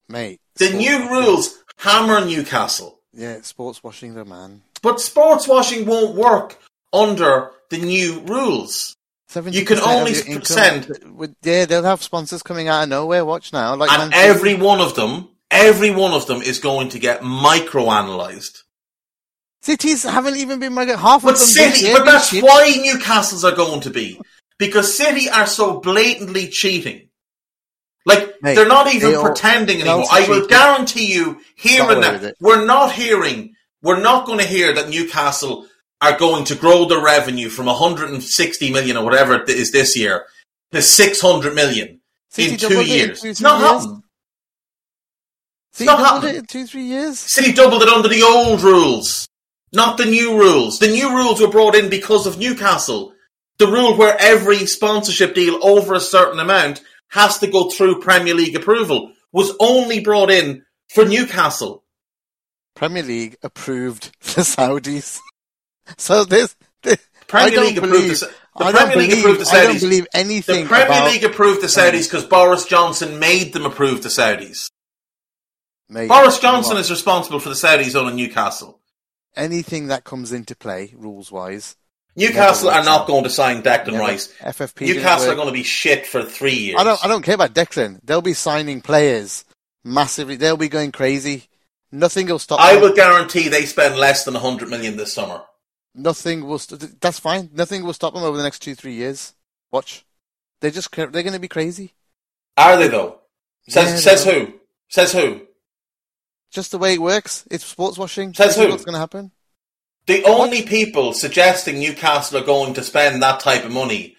[0.08, 0.40] Mate.
[0.58, 4.62] The new rules hammer Newcastle, Yeah, sports washing, though, man.
[4.82, 6.58] but sports washing won't work
[6.92, 8.94] under the new rules.
[9.50, 13.24] You can only send- With, yeah, they'll have sponsors coming out of nowhere.
[13.26, 13.74] Watch now.
[13.76, 14.24] Like and Man City.
[14.28, 18.62] every one of them, every one of them is going to get micro analyzed.
[19.60, 20.74] cities haven't even been.
[20.74, 21.46] Like, half But of them.
[21.46, 24.18] City, but that's why Newcastle's are going to be
[24.58, 27.07] because City are so blatantly cheating.
[28.08, 30.04] Like Mate, they're not even they pretending anymore.
[30.10, 34.72] I will guarantee you, here and now, we're not hearing we're not going to hear
[34.74, 35.66] that Newcastle
[36.00, 40.24] are going to grow their revenue from 160 million or whatever it is this year
[40.72, 42.00] to 600 million
[42.30, 43.20] City in two doubled it in years.
[43.20, 43.70] two, It's not years.
[43.84, 44.02] happening.
[45.72, 46.34] See, not doubled happening.
[46.34, 47.18] it in two, three years.
[47.18, 49.28] City doubled it under the old rules,
[49.72, 50.78] not the new rules.
[50.78, 53.12] The new rules were brought in because of Newcastle.
[53.58, 58.34] The rule where every sponsorship deal over a certain amount has to go through Premier
[58.34, 61.84] League approval was only brought in for Newcastle.
[62.74, 65.18] Premier League approved the Saudis.
[65.96, 66.98] So this, this
[67.28, 68.26] Premier I don't League approved believe, the,
[68.58, 69.54] the I Premier League believe, approved the Saudis.
[69.54, 73.54] I don't believe The anything Premier about, League approved the Saudis because Boris Johnson made
[73.54, 74.68] them approve the Saudis.
[75.88, 78.80] Mate, Boris Johnson is responsible for the Saudis owning Newcastle.
[79.34, 81.74] anything that comes into play rules wise.
[82.18, 83.98] Newcastle are not going to sign Declan Never.
[83.98, 84.34] Rice.
[84.40, 84.86] FFP.
[84.86, 86.76] Newcastle are going to be shit for three years.
[86.78, 87.04] I don't.
[87.04, 88.00] I don't care about Declan.
[88.02, 89.44] They'll be signing players
[89.84, 90.36] massively.
[90.36, 91.44] They'll be going crazy.
[91.92, 92.60] Nothing will stop.
[92.60, 92.82] I them.
[92.82, 95.42] will guarantee they spend less than 100 million this summer.
[95.94, 96.58] Nothing will.
[96.58, 97.50] St- that's fine.
[97.52, 99.34] Nothing will stop them over the next two, three years.
[99.70, 100.04] Watch.
[100.60, 100.90] They just.
[100.94, 101.94] They're going to be crazy.
[102.56, 103.20] Are they though?
[103.68, 104.54] Says Yeah, says who?
[104.88, 105.42] Says who?
[106.50, 107.46] Just the way it works.
[107.50, 108.34] It's sports washing.
[108.34, 108.70] Says This who?
[108.70, 109.30] What's going to happen?
[110.08, 114.16] The only people suggesting Newcastle are going to spend that type of money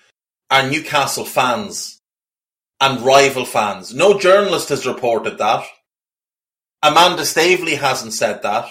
[0.52, 2.00] are Newcastle fans
[2.80, 3.92] and rival fans.
[3.92, 5.66] No journalist has reported that.
[6.84, 8.70] Amanda Staveley hasn't said that.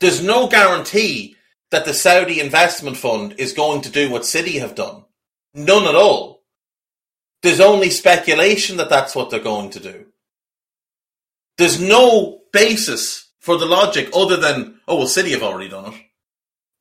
[0.00, 1.36] There's no guarantee
[1.72, 5.04] that the Saudi investment fund is going to do what City have done.
[5.52, 6.42] None at all.
[7.42, 10.06] There's only speculation that that's what they're going to do.
[11.58, 15.98] There's no basis for the logic other than, oh, well, City have already done it.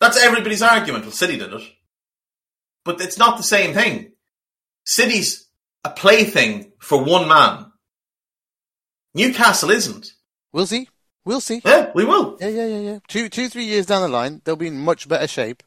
[0.02, 1.06] That's everybody's argument.
[1.06, 1.62] Well, City did it.
[2.84, 4.12] But it's not the same thing.
[4.84, 5.48] City's
[5.86, 7.72] a plaything for one man.
[9.14, 10.12] Newcastle isn't.
[10.52, 10.90] We'll see.
[11.24, 11.62] We'll see.
[11.64, 12.36] Yeah, we will.
[12.42, 13.00] Yeah, yeah, yeah, yeah.
[13.08, 15.64] Two, two, three years down the line, they'll be in much better shape,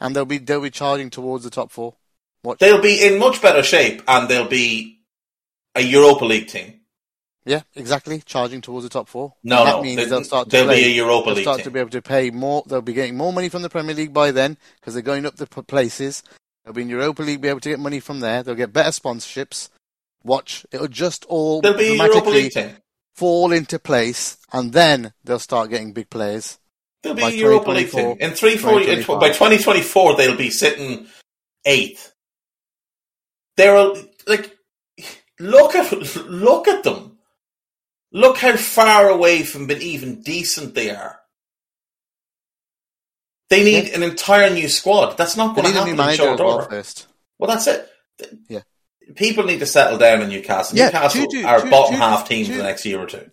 [0.00, 1.94] and they'll be they'll be charging towards the top four.
[2.42, 2.58] Watch.
[2.58, 4.98] They'll be in much better shape and they'll be
[5.76, 6.79] a Europa League team.
[7.46, 8.20] Yeah, exactly.
[8.26, 9.34] Charging towards the top four.
[9.42, 11.56] No, that no, means they- they'll start to they'll be a Europa they'll League start
[11.58, 11.64] team.
[11.64, 12.62] to be able to pay more.
[12.66, 15.36] They'll be getting more money from the Premier League by then because they're going up
[15.36, 16.22] the places.
[16.64, 18.42] They'll be in Europa League, be able to get money from there.
[18.42, 19.70] They'll get better sponsorships.
[20.22, 22.76] Watch, it'll just all They'll be Europa League team.
[23.16, 26.58] fall into place, and then they'll start getting big players.
[27.02, 28.18] They'll be a Europa League team.
[28.20, 29.20] In three, four, in, 2025.
[29.20, 31.06] by 2024, they'll be sitting
[31.64, 32.12] eighth.
[33.56, 33.94] They're
[34.26, 34.56] like,
[35.38, 37.09] look at look at them.
[38.12, 41.20] Look how far away from being even decent they are.
[43.50, 43.94] They need Yeah.
[43.96, 45.16] an entire new squad.
[45.16, 47.06] That's not going to need a new happen in short as well first.
[47.38, 47.88] Well, that's it.
[48.48, 48.60] Yeah.
[49.16, 50.76] People need to settle down in Newcastle.
[50.78, 53.06] Yeah, Newcastle two to- are two- bottom two- half team for the next year or
[53.06, 53.30] two.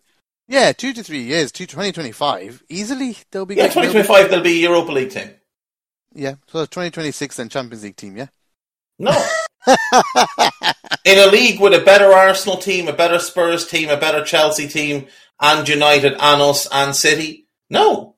[0.48, 3.56] Yeah, two to three years, to 2025, easily they'll be.
[3.56, 3.74] Yeah, good.
[3.76, 5.36] They'll be- 2025 they'll be a Europa League team.
[6.14, 8.16] Yeah, so twenty twenty six then Champions League team.
[8.18, 8.28] Yeah.
[8.98, 9.12] No.
[11.06, 14.68] in a league with a better Arsenal team, a better Spurs team, a better Chelsea
[14.68, 15.08] team,
[15.40, 17.48] and United, and us, and City.
[17.70, 18.16] No,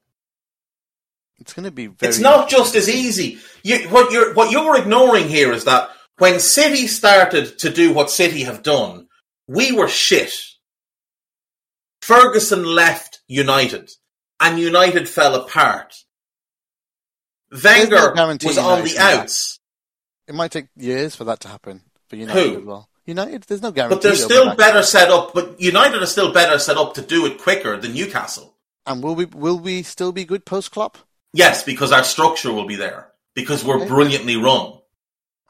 [1.39, 2.09] It's going to be very.
[2.09, 3.39] it's not just as easy.
[3.63, 8.11] You, what you're what you're ignoring here is that when City started to do what
[8.11, 9.07] City have done,
[9.47, 10.33] we were shit.
[12.01, 13.89] Ferguson left United,
[14.39, 15.95] and United fell apart.
[17.51, 19.58] Wenger no was on the outs,
[20.29, 22.59] It might take years for that to happen for United Who?
[22.59, 22.89] as well.
[23.05, 23.95] United, there's no guarantee.
[23.95, 25.33] but they're still better set up.
[25.33, 28.55] But United are still better set up to do it quicker than Newcastle.
[28.85, 30.99] And will we will we still be good post Klopp?
[31.33, 33.87] Yes, because our structure will be there because we're Okay.
[33.87, 34.73] brilliantly run.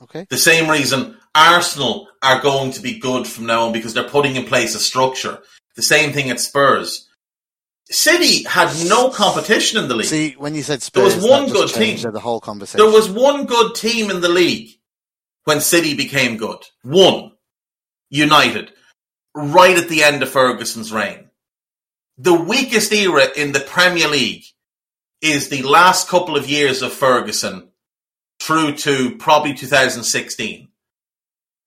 [0.01, 0.25] Okay.
[0.29, 4.37] The same reason Arsenal are going to be good from now on because they're putting
[4.37, 5.39] in place a structure.
[5.75, 7.08] The same thing at Spurs.
[7.91, 10.07] City had no competition in the league.
[10.07, 11.97] See, when you said There was one good team.
[11.99, 12.85] The whole conversation.
[12.85, 14.69] There was one good team in the league
[15.45, 16.59] when City became good.
[16.83, 17.31] One.
[18.09, 18.71] United.
[19.33, 21.29] Right at the end of Ferguson's reign.
[22.17, 24.43] The weakest era in the Premier League
[25.21, 27.69] is the last couple of years of Ferguson
[28.39, 30.67] through to probably 2016.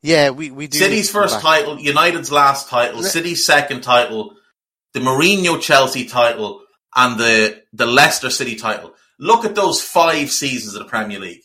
[0.03, 0.79] Yeah, we we do.
[0.79, 4.35] City's first title, United's last title, Le- City's second title,
[4.95, 6.63] the Mourinho Chelsea title,
[6.95, 8.93] and the the Leicester City title.
[9.19, 11.43] Look at those five seasons of the Premier League,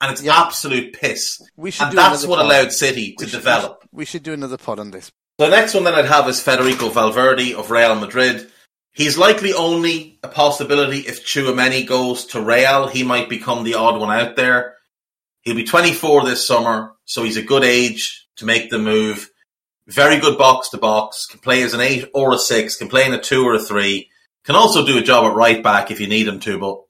[0.00, 0.40] and it's Yeah.
[0.40, 1.38] absolute piss.
[1.56, 2.46] We should And do that's what pod.
[2.46, 3.84] allowed City to We should- develop.
[3.92, 5.10] We should do another pod on this.
[5.38, 8.50] The next one that I'd have is Federico Valverde of Real Madrid.
[8.94, 12.88] He's likely only a possibility if Tchouameni goes to Real.
[12.88, 14.76] He might become the odd one out there.
[15.42, 19.28] He'll be 24 this summer, so he's a good age to make the move.
[19.86, 23.04] Very good box to box, can play as an 8 or a 6, can play
[23.04, 24.08] in a 2 or a 3.
[24.44, 26.82] Can also do a job at right back if you need him to, but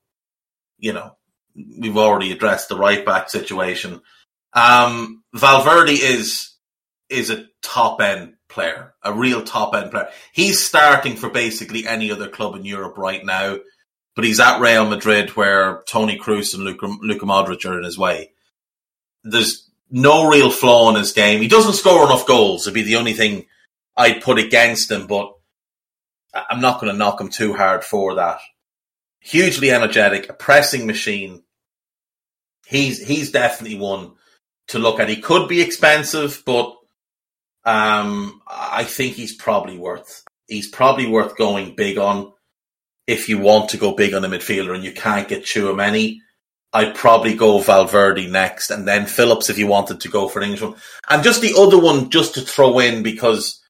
[0.78, 1.16] you know,
[1.55, 4.01] we've already addressed the right back situation.
[4.53, 6.51] Um, Valverde is
[7.09, 10.09] is a top end player, a real top end player.
[10.32, 13.59] He's starting for basically any other club in Europe right now,
[14.16, 17.99] but he's at Real Madrid where Toni Kroos and Luka, Luka Modric are in his
[17.99, 18.32] way.
[19.24, 21.40] There's no real flaw in his game.
[21.40, 22.66] He doesn't score enough goals.
[22.66, 23.47] It'd be the only thing
[23.97, 25.34] I'd put against him, but
[26.34, 28.40] I'm not going to knock him too hard for that.
[29.20, 31.43] Hugely energetic, a pressing machine.
[32.66, 34.12] He's he's definitely one
[34.68, 35.09] to look at.
[35.09, 36.74] He could be expensive, but
[37.64, 42.32] um, I think he's probably worth he's probably worth going big on
[43.07, 46.18] if you want to go big on a midfielder and you can't get Tchouameni.
[46.72, 50.44] I'd probably go Valverde next and then Phillips if you wanted to go for an
[50.44, 50.74] Englishman.
[51.08, 53.60] And just the other one just to throw in because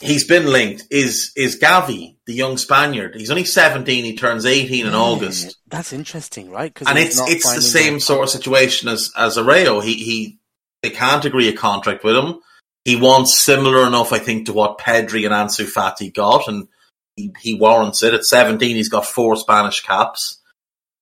[0.00, 3.14] he's been linked is is Gavi, the young Spaniard.
[3.14, 4.04] He's only seventeen.
[4.04, 5.56] He turns eighteen in August.
[5.66, 6.76] That's interesting, right?
[6.86, 9.80] And it's it's the same sort of situation as as Araujo.
[9.80, 10.38] He he
[10.82, 12.40] they can't agree a contract with him.
[12.84, 16.68] He wants similar enough, I think, to what Pedri and Ansu Fati got, and
[17.16, 18.14] he, he warrants it.
[18.14, 20.40] At seventeen, he's got four Spanish caps.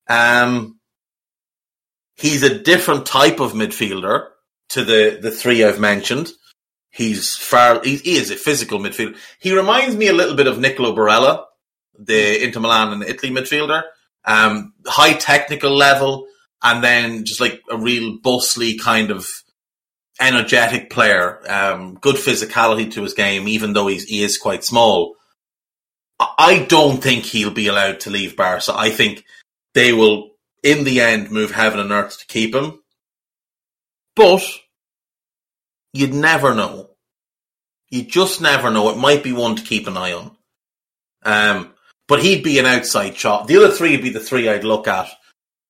[0.08, 0.75] Um,
[2.16, 4.28] he's a different type of midfielder
[4.70, 6.30] to the the three I've mentioned.
[6.90, 7.82] He's far.
[7.84, 9.16] He, he is a physical midfielder.
[9.38, 11.44] He reminds me a little bit of Nicolo Barella,
[11.98, 13.82] the Inter Milan and Italy midfielder.
[14.24, 16.26] Um, high technical level,
[16.62, 19.28] and then just like a real bustly kind of
[20.20, 21.40] energetic player.
[21.48, 25.14] Um, good physicality to his game, even though he's, he is quite small.
[26.18, 28.72] I don't think he'll be allowed to leave Barca.
[28.74, 29.24] I think
[29.74, 30.30] they will,
[30.66, 32.80] in the end, move heaven and earth to keep him.
[34.16, 34.42] But
[35.92, 36.90] you'd never know.
[37.88, 38.90] You just never know.
[38.90, 40.36] It might be one to keep an eye on.
[41.22, 41.74] Um,
[42.08, 43.46] but he'd be an outside shot.
[43.46, 45.08] The other three would be the three I'd look at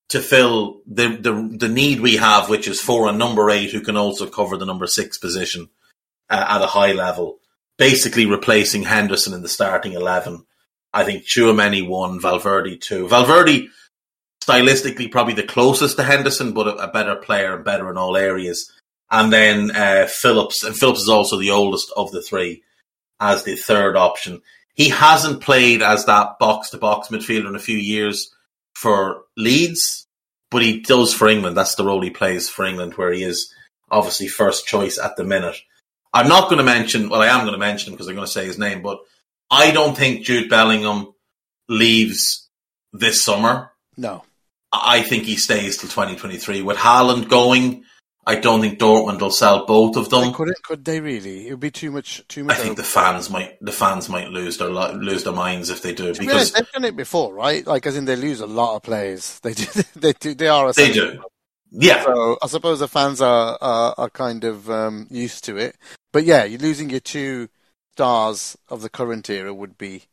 [0.09, 3.80] to fill the, the the need we have, which is for a number eight who
[3.80, 5.68] can also cover the number six position
[6.30, 7.38] uh, at a high level.
[7.76, 10.47] Basically, replacing Henderson in the starting eleven.
[10.92, 13.09] I think Tchouameni one, Valverde two.
[13.09, 13.68] Valverde
[14.43, 18.16] stylistically probably the closest to Henderson, but a, a better player and better in all
[18.16, 18.70] areas
[19.11, 22.62] and then uh, Phillips, and Phillips is also the oldest of the three
[23.20, 24.43] as the third option.
[24.74, 28.34] He hasn't played as that box to box midfielder in a few years
[28.74, 30.07] for Leeds,
[30.51, 31.57] but he does for England.
[31.57, 33.53] That's the role he plays for England, where he is
[33.91, 35.57] obviously first choice at the minute.
[36.12, 38.26] I'm not going to mention, well, I am going to mention him because I'm going
[38.26, 38.99] to say his name, but
[39.51, 41.14] I don't think Jude Bellingham
[41.68, 42.49] leaves
[42.93, 43.70] this summer.
[43.97, 44.24] No.
[44.72, 46.62] I think he stays till 2023.
[46.62, 47.84] With Haaland going,
[48.26, 50.32] I don't think Dortmund will sell both of them.
[50.32, 51.47] Couldn't, could they really?
[51.47, 52.26] It would be too much.
[52.26, 52.57] Too much.
[52.57, 55.94] I think the fans might the fans might lose their lose their minds if they
[55.94, 57.64] do to because be they've done it before, right?
[57.64, 59.38] Like as in they lose a lot of players.
[59.40, 59.66] They do.
[59.94, 60.34] They do.
[60.34, 60.72] They are.
[60.72, 61.22] They do.
[61.70, 62.03] Yeah.
[62.05, 65.76] So I suppose the fans are are, are kind of um, used to it.
[66.12, 67.49] But yeah, you're losing your two
[67.92, 70.05] stars of the current era would be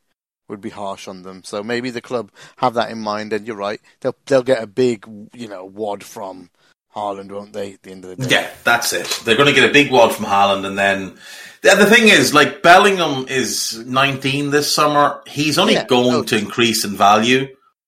[0.53, 1.43] would be harsh on them.
[1.43, 3.33] So maybe the club have that in mind.
[3.33, 3.81] And you're right.
[4.01, 6.49] They'll they'll get a big you know wad from
[6.95, 7.73] Haaland, won't they?
[7.73, 8.35] At the end of the day.
[8.35, 9.21] Yeah, that's it.
[9.25, 11.17] They're going to get a big wad from Haaland, and then
[11.61, 15.21] the, the thing is, like Bellingham is 19 this summer.
[15.25, 17.47] He's only yeah, going to increase in value.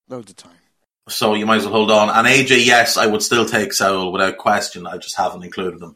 [0.09, 0.53] Loads of time.
[1.07, 2.09] So you might as well hold on.
[2.09, 4.87] And AJ, yes, I would still take Saul without question.
[4.87, 5.95] I just haven't included them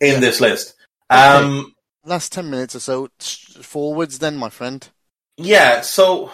[0.00, 0.20] in yeah.
[0.20, 0.74] this list.
[1.08, 1.72] Um, okay.
[2.04, 4.88] Last 10 minutes or so, forwards then, my friend.
[5.40, 6.30] Yeah, so.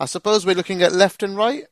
[0.00, 1.64] I suppose we're looking at left and right?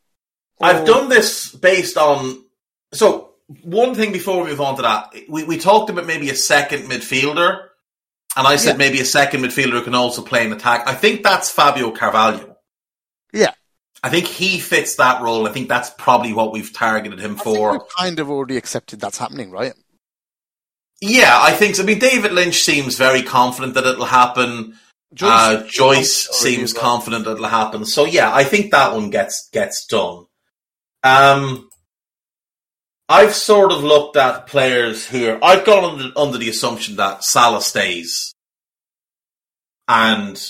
[0.59, 0.67] Or...
[0.67, 2.45] I've done this based on.
[2.93, 3.31] So
[3.63, 6.85] one thing before we move on to that, we, we talked about maybe a second
[6.85, 7.67] midfielder,
[8.37, 8.79] and I said yeah.
[8.79, 10.89] maybe a second midfielder who can also play in attack.
[10.89, 12.57] I think that's Fabio Carvalho.
[13.33, 13.53] Yeah.
[14.03, 15.49] I think he fits that role.
[15.49, 17.87] I think that's probably what we've targeted him I for.
[17.97, 19.73] kind of already accepted that's happening, right?
[21.01, 21.83] Yeah, I think so.
[21.83, 24.79] I mean, David Lynch seems very confident that it'll happen.
[25.15, 27.85] Joyce, uh, Joyce seems confident that it'll happen.
[27.85, 30.27] So yeah, I think that one gets gets done.
[31.03, 31.69] Um,
[33.09, 37.23] I've sort of looked at players who are, I've gone under, under the assumption that
[37.23, 38.35] Salah stays
[39.87, 40.41] and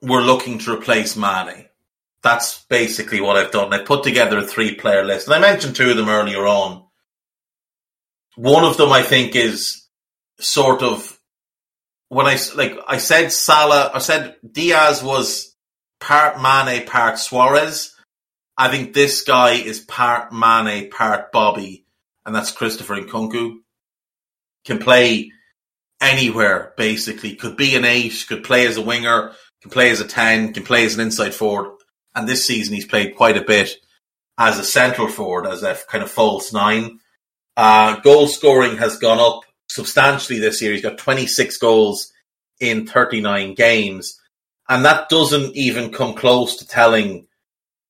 [0.00, 1.66] we're looking to replace Mane.
[2.22, 3.72] That's basically what I've done.
[3.72, 6.84] I put together a three player list and I mentioned two of them earlier on.
[8.36, 9.86] One of them I think is
[10.40, 11.17] sort of
[12.08, 15.54] when I like I said Salah I said Diaz was
[16.00, 17.94] part Mane part Suarez
[18.60, 21.86] I think this guy is part Mane, part Bobby,
[22.26, 23.58] and that's Christopher Nkunku.
[24.64, 25.30] Can play
[26.00, 27.36] anywhere, basically.
[27.36, 29.30] Could be an eight, could play as a winger,
[29.62, 31.78] can play as a 10, can play as an inside forward.
[32.16, 33.76] And this season he's played quite a bit
[34.36, 36.98] as a central forward, as a kind of false nine.
[37.56, 40.72] Uh, goal scoring has gone up substantially this year.
[40.72, 42.12] He's got 26 goals
[42.60, 44.20] in 39 games.
[44.68, 47.26] And that doesn't even come close to telling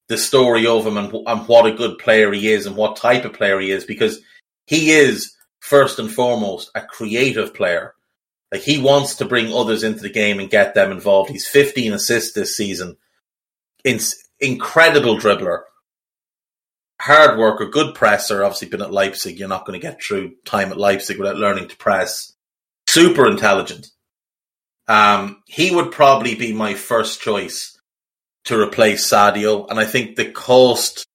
[0.08, 3.24] the story of him and, and what a good player he is and what type
[3.24, 4.20] of player he is because
[4.66, 7.94] he is first and foremost a creative player.
[8.50, 11.30] Like he wants to bring others into the game and get them involved.
[11.30, 12.96] He's 15 assists this season.
[13.84, 13.98] In,
[14.40, 15.62] incredible dribbler.
[17.08, 18.44] Hard worker, good presser.
[18.44, 19.38] Obviously been at Leipzig.
[19.38, 22.34] You're not going to get through time at Leipzig without learning to press.
[22.86, 23.88] Super intelligent.
[24.88, 27.80] Um, he would probably be my first choice
[28.44, 29.70] to replace Sadio.
[29.70, 31.06] And I think the cost,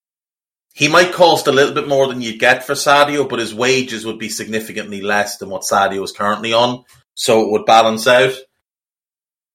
[0.73, 4.03] he might cost a little bit more than you'd get for Sadio, but his wages
[4.03, 6.85] would be significantly less than what Sadio is currently on.
[7.13, 8.33] So it would balance out.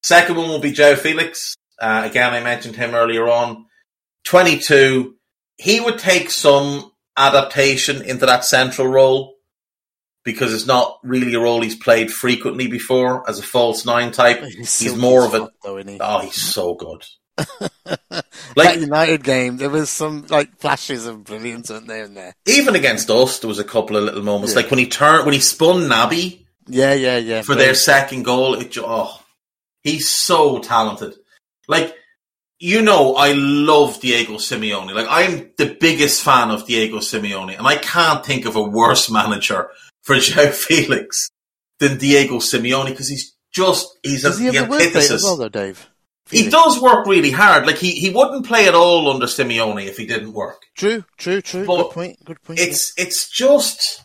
[0.04, 1.54] Second one will be João Félix.
[1.82, 3.66] Uh, again, I mentioned him earlier on.
[4.22, 5.16] 22.
[5.58, 9.34] He would take some adaptation into that central role
[10.24, 14.42] because it's not really a role he's played frequently before as a false nine type.
[14.44, 15.50] He's, he's more of a.
[15.62, 15.98] Though, he?
[16.00, 17.04] Oh, he's so good.
[18.56, 22.04] like that United game, there was some like flashes of brilliance, weren't there?
[22.04, 24.54] In there, even against us, there was a couple of little moments.
[24.54, 24.62] Yeah.
[24.62, 26.44] Like when he turned, when he spun Naby.
[26.66, 27.42] Yeah, yeah, yeah.
[27.42, 29.18] For their second goal, it, oh,
[29.82, 31.14] he's so talented.
[31.66, 31.94] Like
[32.58, 34.92] you know, I love Diego Simeone.
[34.94, 39.10] Like I'm the biggest fan of Diego Simeone, and I can't think of a worse
[39.10, 39.70] manager
[40.02, 41.30] for João Félix
[41.78, 45.22] than Diego Simeone because he's just he's Does a, he the antithesis.
[45.22, 45.88] Well, though, Dave.
[46.30, 47.66] He does work really hard.
[47.66, 50.60] Like he, he wouldn't play at all under Simeone if he didn't work.
[50.76, 51.64] True, true, true.
[51.64, 52.24] But good point.
[52.24, 52.58] Good point.
[52.58, 54.04] It's it's just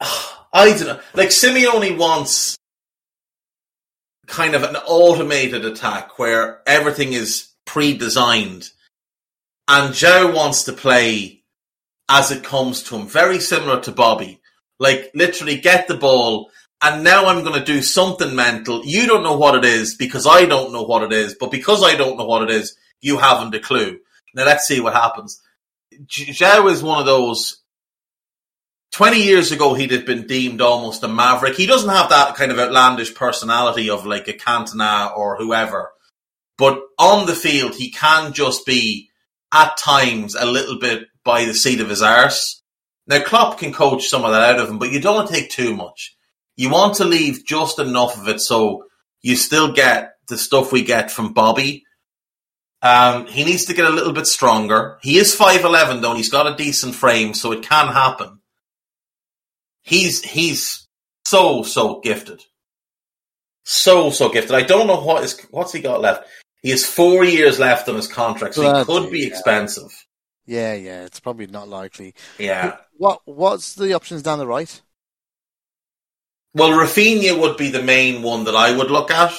[0.00, 1.00] I don't know.
[1.12, 2.56] Like Simeone wants
[4.26, 8.70] kind of an automated attack where everything is pre-designed,
[9.68, 11.42] and Joe wants to play
[12.08, 14.40] as it comes to him, very similar to Bobby.
[14.78, 16.50] Like literally get the ball
[16.82, 18.84] and now I'm going to do something mental.
[18.84, 21.82] You don't know what it is because I don't know what it is, but because
[21.82, 23.98] I don't know what it is, you haven't a clue.
[24.34, 25.40] Now let's see what happens.
[26.06, 27.62] Joe is one of those.
[28.92, 31.56] 20 years ago, he'd have been deemed almost a maverick.
[31.56, 35.90] He doesn't have that kind of outlandish personality of like a Cantona or whoever.
[36.56, 39.10] But on the field, he can just be
[39.52, 42.62] at times a little bit by the seat of his arse.
[43.06, 45.34] Now, Klopp can coach some of that out of him, but you don't want to
[45.34, 46.16] take too much.
[46.56, 48.84] You want to leave just enough of it so
[49.22, 51.84] you still get the stuff we get from Bobby.
[52.80, 54.98] Um, he needs to get a little bit stronger.
[55.02, 58.40] He is 5'11 though, and he's got a decent frame, so it can happen.
[59.84, 60.88] He's, he's
[61.24, 62.42] so, so gifted.
[63.64, 64.56] So, so gifted.
[64.56, 66.26] I don't know what is, what's he got left.
[66.62, 69.26] He has four years left on his contract, so Bloody he could be yeah.
[69.28, 70.04] expensive.
[70.46, 72.14] Yeah, yeah, it's probably not likely.
[72.38, 72.76] Yeah.
[72.96, 74.80] What What's the options down the right?
[76.54, 79.32] Well, Raphinha would be the main one that I would look at.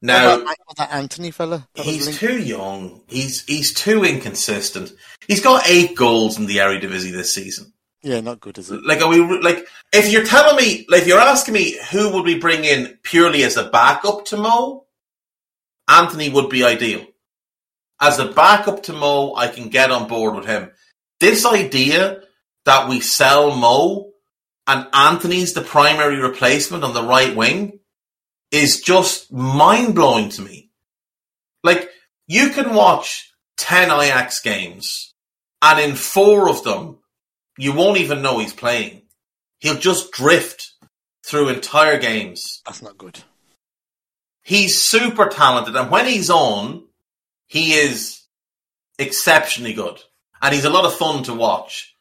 [0.00, 0.44] Now,
[0.76, 1.68] that Antony fella.
[1.74, 3.02] That he's too young.
[3.08, 4.92] He's he's too inconsistent.
[5.26, 7.72] He's got eight goals in the Eredivisie this season.
[8.08, 8.80] Yeah, not good, is it?
[8.86, 9.66] Like, are we like?
[9.92, 13.42] If you're telling me, like, if you're asking me, who would we bring in purely
[13.42, 14.86] as a backup to Mo?
[15.86, 17.04] Antony would be ideal.
[18.00, 20.70] As a backup to Mo, I can get on board with him.
[21.20, 22.22] This idea
[22.64, 24.12] that we sell Mo
[24.66, 27.78] and Antony's the primary replacement on the right wing
[28.50, 30.70] is just mind blowing to me.
[31.62, 31.90] Like,
[32.26, 35.12] you can watch 10 Ajax games,
[35.60, 36.97] and in four of them,
[37.58, 39.02] you won't even know he's playing.
[39.58, 40.72] He'll just drift
[41.26, 42.62] through entire games.
[42.64, 43.20] That's not good.
[44.42, 46.84] He's super talented, and when he's on,
[47.48, 48.22] he is
[48.98, 50.00] exceptionally good.
[50.40, 51.94] And he's a lot of fun to watch.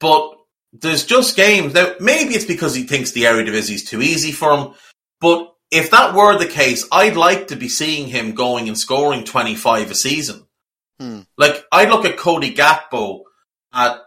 [0.00, 0.36] But
[0.72, 1.94] there's just games now.
[2.00, 4.74] Maybe it's because he thinks the Eredivisie is too easy for him.
[5.20, 9.24] But if that were the case, I'd like to be seeing him going and scoring
[9.24, 10.46] 25 a season.
[10.98, 11.20] Hmm.
[11.38, 13.22] Like I look at Cody Gakpo
[13.72, 14.00] at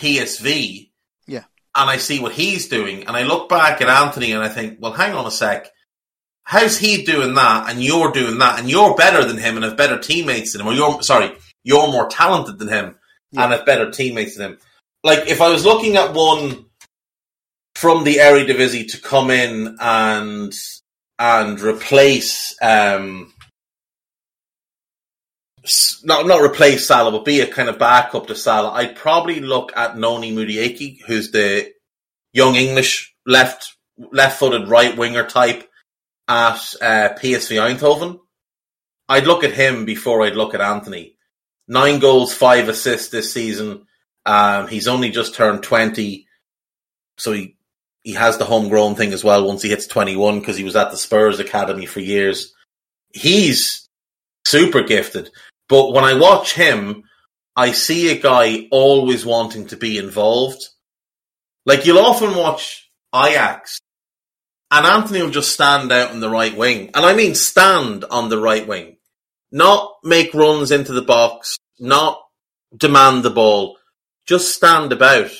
[0.00, 0.90] PSV,
[1.26, 1.44] yeah,
[1.76, 4.78] and I see what he's doing, and I look back at Antony and I think,
[4.80, 5.70] well, hang on a sec.
[6.42, 9.76] How's he doing that, and you're doing that, and you're better than him and have
[9.76, 11.32] better teammates than him, or you're sorry,
[11.62, 12.96] you're more talented than him
[13.30, 13.44] yeah.
[13.44, 14.58] and have better teammates than him.
[15.02, 16.66] Like if I was looking at one
[17.74, 20.52] from the Eredivisie to come in and
[21.18, 23.32] and replace um
[26.04, 29.72] not not replace Salah, but be a kind of backup to Salah, I'd probably look
[29.76, 31.70] at Noni Madueke, who's the
[32.32, 35.68] young English left left footed right winger type.
[36.28, 38.20] at uh, PSV Eindhoven,
[39.08, 41.16] I'd look at him before I'd look at Antony.
[41.66, 43.86] Nine goals, five assists this season.
[44.24, 46.26] Um, he's only just turned 20,
[47.18, 47.56] so he,
[48.02, 50.90] he has the homegrown thing as well once he hits 21 because he was at
[50.90, 52.54] the Spurs Academy for years.
[53.12, 53.88] He's
[54.46, 55.30] super gifted.
[55.70, 57.04] But when I watch him,
[57.56, 60.62] I see a guy always wanting to be involved.
[61.64, 63.78] Like you'll often watch Ajax
[64.70, 66.90] and Antony will just stand out in the right wing.
[66.94, 68.96] And I mean stand on the right wing.
[69.52, 72.20] Not make runs into the box, not
[72.76, 73.76] demand the ball,
[74.26, 75.32] just stand about.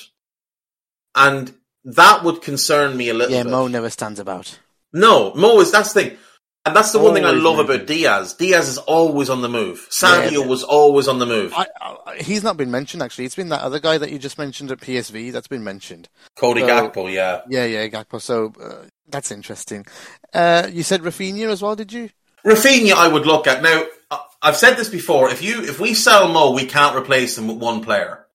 [1.15, 1.53] And
[1.85, 3.51] that would concern me a little Yeah, bit.
[3.51, 4.59] Mo never stands about.
[4.93, 6.19] No, Mo is that's the thing.
[6.67, 7.77] And that's the one thing I love moving.
[7.77, 8.35] about Diaz.
[8.35, 9.87] Diaz is always on the move.
[9.91, 10.47] Sadio Yeah.
[10.47, 11.55] was always on the move.
[11.57, 13.25] I, I, he's not been mentioned actually.
[13.25, 16.09] It's been that other guy that you just mentioned at PSV that's been mentioned.
[16.37, 17.41] Cody So- Gakpo, yeah.
[17.49, 18.21] Yeah, yeah, Gakpo.
[18.21, 19.87] So uh, that's interesting.
[20.35, 22.11] Uh, you said Raphinha as well, did you?
[22.45, 23.85] Raphinha, I would look at now.
[24.11, 25.31] I- I've said this before.
[25.31, 28.27] If you if we sell Mo, we can't replace him with one player.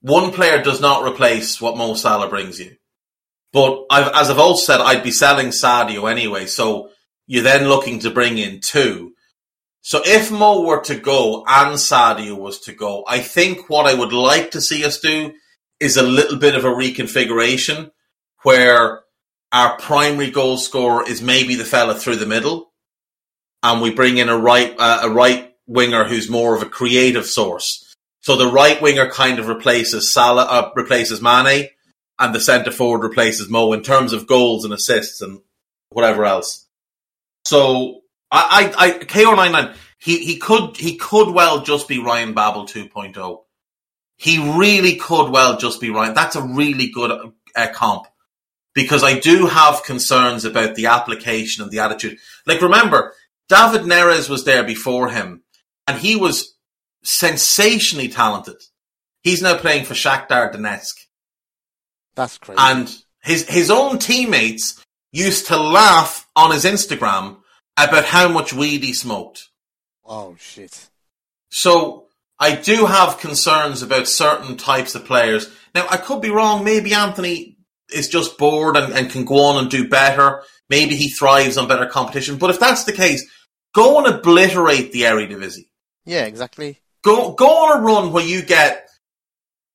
[0.00, 2.76] One player does not replace what Mo Salah brings you.
[3.52, 6.46] But I've, as I've also said, I'd be selling Sadio anyway.
[6.46, 6.90] So
[7.32, 9.14] you're then looking to bring in two.
[9.80, 13.94] So if Mo were to go and Sadio was to go, I think what I
[13.94, 15.32] would like to see us do
[15.80, 17.90] is a little bit of a reconfiguration
[18.42, 19.00] where
[19.50, 22.70] our primary goal scorer is maybe the fella through the middle
[23.62, 27.24] and we bring in a right uh, a right winger who's more of a creative
[27.24, 27.94] source.
[28.20, 31.70] So the right winger kind of replaces Salah, uh, replaces Mane,
[32.18, 35.40] and the centre forward replaces Mo in terms of goals and assists and
[35.88, 36.68] whatever else.
[37.52, 38.00] So
[38.30, 43.42] I, I, I KO99, he he could he could well just be Ryan Babel 2.0.
[44.16, 46.14] He really could well just be Ryan.
[46.14, 47.10] That's a really good
[47.54, 48.06] uh, comp
[48.72, 52.16] because I do have concerns about the application and the attitude.
[52.46, 53.12] Like remember,
[53.50, 55.42] David Neres was there before him,
[55.86, 56.56] and he was
[57.04, 58.62] sensationally talented.
[59.22, 60.94] He's now playing for Shakhtar Donetsk,
[62.14, 62.56] That's crazy.
[62.58, 64.82] and his his own teammates
[65.12, 67.36] used to laugh on his Instagram
[67.76, 69.48] about how much weed he smoked.
[70.04, 70.88] oh shit.
[71.50, 72.06] So
[72.38, 75.48] I do have concerns about certain types of players.
[75.74, 76.64] Now I could be wrong.
[76.64, 77.56] Maybe Antony
[77.92, 80.42] is just bored and, and can go on and do better.
[80.70, 82.38] Maybe he thrives on better competition.
[82.38, 83.28] But if that's the case,
[83.74, 85.68] go and obliterate the Eredivisie.
[86.04, 86.80] Yeah, exactly.
[87.02, 88.88] Go go on a run where you get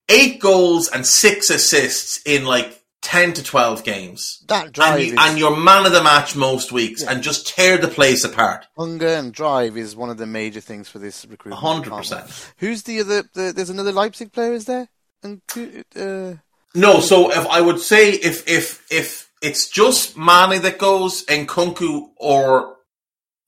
[0.09, 2.76] eight goals and six assists in like
[3.07, 6.35] ten to twelve games, That drive and, you, is and you're man of the match
[6.35, 8.67] most weeks, and just tear the place apart.
[8.77, 11.61] hunger and drive is one of the major things for this recruitment.
[11.63, 11.83] 100%.
[11.83, 12.53] department.
[12.57, 13.23] Who's the other?
[13.33, 14.89] The, there's another Leipzig player, is there?
[15.23, 15.41] And
[15.95, 16.33] uh,
[16.75, 21.47] No, so if I would say if if if it's just Mane that goes, and
[21.47, 22.75] Nkunku or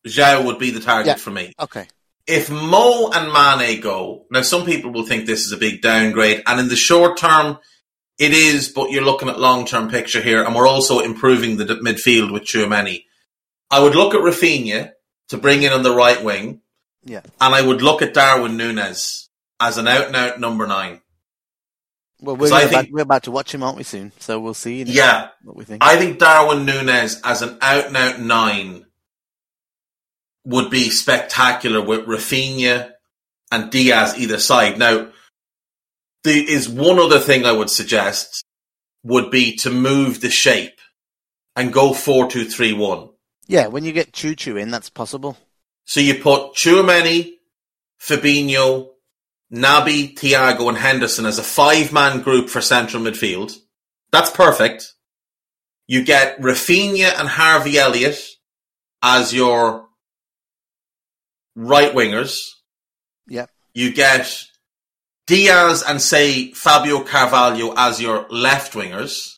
[0.08, 1.16] Zhao would be the target Yeah.
[1.16, 1.54] for me.
[1.60, 1.88] okay.
[2.28, 6.44] If Mo and Mane go, now some people will think this is a big downgrade,
[6.46, 7.58] and in the short term,
[8.20, 8.70] it is.
[8.70, 12.44] But you're looking at long term picture here, and we're also improving the midfield with
[12.44, 13.06] Tchouameni.
[13.72, 14.92] I would look at Raphinha
[15.30, 16.62] to bring in on the right wing,
[17.04, 17.22] Yeah.
[17.40, 21.02] and I would look at Darwin Nunez as an out and out number nine.
[22.22, 23.84] Well, we're, about, think- we're about to watch him, aren't we?
[23.84, 24.84] Soon, so we'll see.
[24.84, 25.84] Yeah, What we think.
[25.84, 28.86] I think Darwin Nunez as an out and out nine
[30.46, 32.92] would be spectacular with Raphinha
[33.52, 34.78] and Diaz either side.
[34.78, 35.10] Now,
[36.24, 38.44] there is one other thing I would suggest
[39.04, 40.80] would be to move the shape
[41.56, 43.10] and go four two three one.
[43.48, 45.38] yeah, when you get Choo Choo in, that's possible.
[45.86, 47.32] So you put Tchouameni,
[48.00, 48.90] Fabinho,
[49.52, 53.58] Naby, Thiago, and Henderson as a five-man group for central midfield.
[54.12, 54.94] That's perfect.
[55.88, 58.20] You get Raphinha and Harvey Elliott
[59.02, 59.88] as your
[61.56, 62.50] right wingers.
[63.28, 63.48] Yeah.
[63.74, 64.46] You get
[65.30, 69.38] Diaz and say Fabio Carvalho as your left wingers.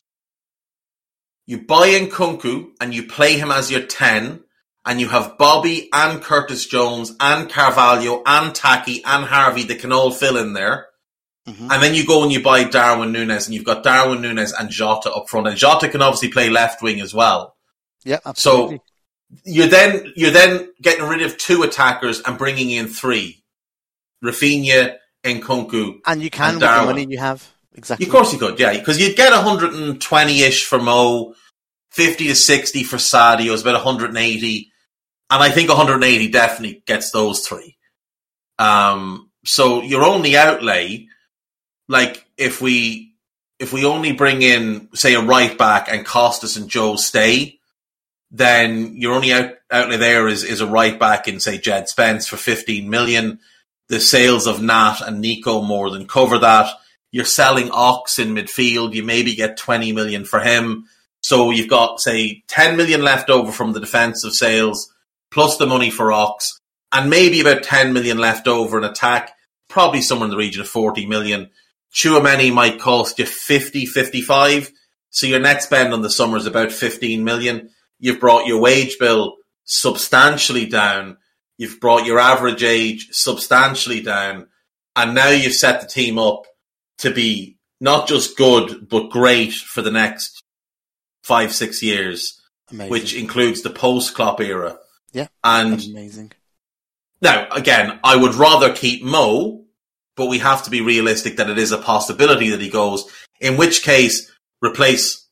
[1.44, 4.42] You buy in Nkunku and you play him as your 10
[4.86, 9.92] and you have Bobby and Curtis Jones and Carvalho and Taki and Harvey that can
[9.92, 10.86] all fill in there.
[11.46, 11.70] Mhm.
[11.70, 14.70] And then you go and you buy Darwin Nunez and you've got Darwin Nunez and
[14.70, 15.46] Jota up front.
[15.46, 17.54] And Jota can obviously play left wing as well.
[18.02, 18.76] Yeah, absolutely.
[18.78, 18.82] So
[19.44, 23.44] you're then you're then getting rid of two attackers and bringing in three.
[24.24, 26.00] Raphinha and Nkunku.
[26.06, 27.48] and you can and with the money you have.
[27.74, 28.06] Exactly.
[28.06, 31.34] Of course you could, yeah, because you'd get 120-ish for Mo,
[31.92, 34.72] 50 to 60 for Sadio, it's about 180.
[35.30, 37.78] And I think 180 definitely gets those three.
[38.58, 41.06] Um, so your only outlay,
[41.88, 43.14] like if we,
[43.58, 47.58] if we only bring in, say, a right back and Costas and Joe stay,
[48.30, 52.26] then your only out, outlet there is, is a right back in, say, Jed Spence
[52.26, 53.40] for 15 million.
[53.92, 56.76] The sales of Nat and Nico more than cover that.
[57.10, 58.94] You're selling Ox in midfield.
[58.94, 60.86] You maybe get 20 million for him.
[61.20, 64.90] So you've got, say, 10 million left over from the defensive sales,
[65.30, 66.58] plus the money for Ox,
[66.90, 69.32] and maybe about 10 million left over in attack,
[69.68, 71.50] probably somewhere in the region of 40 million.
[71.92, 74.72] Tchouameni might cost you 50, 55.
[75.10, 77.68] So your net spend on the summer is about 15 million.
[78.00, 81.18] You've brought your wage bill substantially down.
[81.58, 84.48] You've brought your average age substantially down.
[84.96, 86.46] And now you've set the team up
[86.98, 90.42] to be not just good, but great for the next
[91.22, 92.40] five, six years,
[92.70, 92.90] amazing.
[92.90, 94.78] which includes the post Klopp era.
[95.12, 95.28] Yeah.
[95.42, 96.32] And amazing.
[97.20, 99.64] Now, again, I would rather keep Mo,
[100.16, 103.04] but we have to be realistic that it is a possibility that he goes,
[103.40, 104.30] in which case
[104.60, 105.26] replace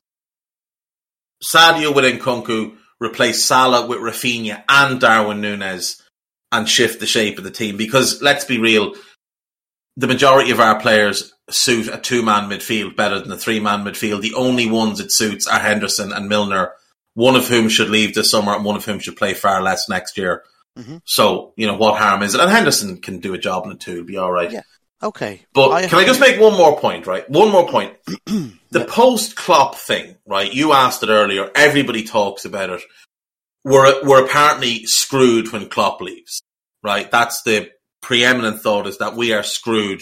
[1.43, 6.01] Sadio with Nkunku, replace Salah with Raphinha and Darwin Nunez
[6.51, 7.77] and shift the shape of the team.
[7.77, 8.93] Because let's be real,
[9.97, 13.83] the majority of our players suit a two man midfield better than a three man
[13.83, 14.21] midfield.
[14.21, 16.71] The only ones it suits are Henderson and Milner,
[17.13, 19.89] one of whom should leave this summer and one of whom should play far less
[19.89, 20.43] next year.
[20.77, 20.97] Mm-hmm.
[21.05, 22.41] So, you know, what harm is it?
[22.41, 24.51] And Henderson can do a job in it too, be all right.
[24.51, 24.61] Yeah.
[25.03, 25.41] Okay.
[25.53, 27.27] But I can I just make one more point, right?
[27.29, 27.95] One more point.
[28.25, 30.53] the post Klopp thing, right?
[30.53, 31.49] You asked it earlier.
[31.55, 32.81] Everybody talks about it.
[33.63, 36.41] We're, we're apparently screwed when Klopp leaves,
[36.83, 37.09] right?
[37.09, 37.69] That's the
[38.01, 40.01] preeminent thought is that we are screwed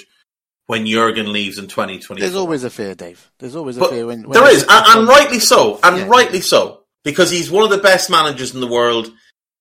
[0.68, 2.22] when Jurgen leaves in 2020.
[2.22, 3.32] There's always a fear, Dave.
[3.40, 6.08] There's always a but fear when, when there is, and, and, rightly so, and yeah.
[6.08, 9.12] rightly so, because he's one of the best managers in the world,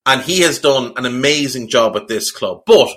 [0.04, 2.62] and he has done an amazing job at this club.
[2.66, 2.90] But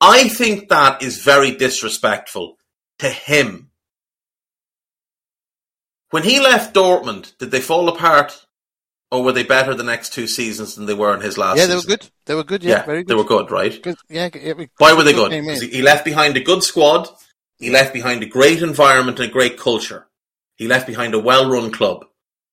[0.00, 2.56] I think that is very disrespectful
[2.98, 3.70] to him.
[6.10, 8.45] When he left Dortmund, did they fall apart?
[9.10, 11.66] Or were they better the next two seasons than they were in his last Yeah,
[11.66, 11.90] they season?
[11.90, 12.10] were good.
[12.26, 13.08] They were good, yeah, yeah very good.
[13.08, 13.80] They were good, right?
[13.80, 14.28] Good, yeah,
[14.78, 15.32] Why were they good?
[15.32, 17.08] He left behind a good squad.
[17.58, 20.06] He left behind a great environment and a great culture.
[20.56, 22.04] He left behind a well run club.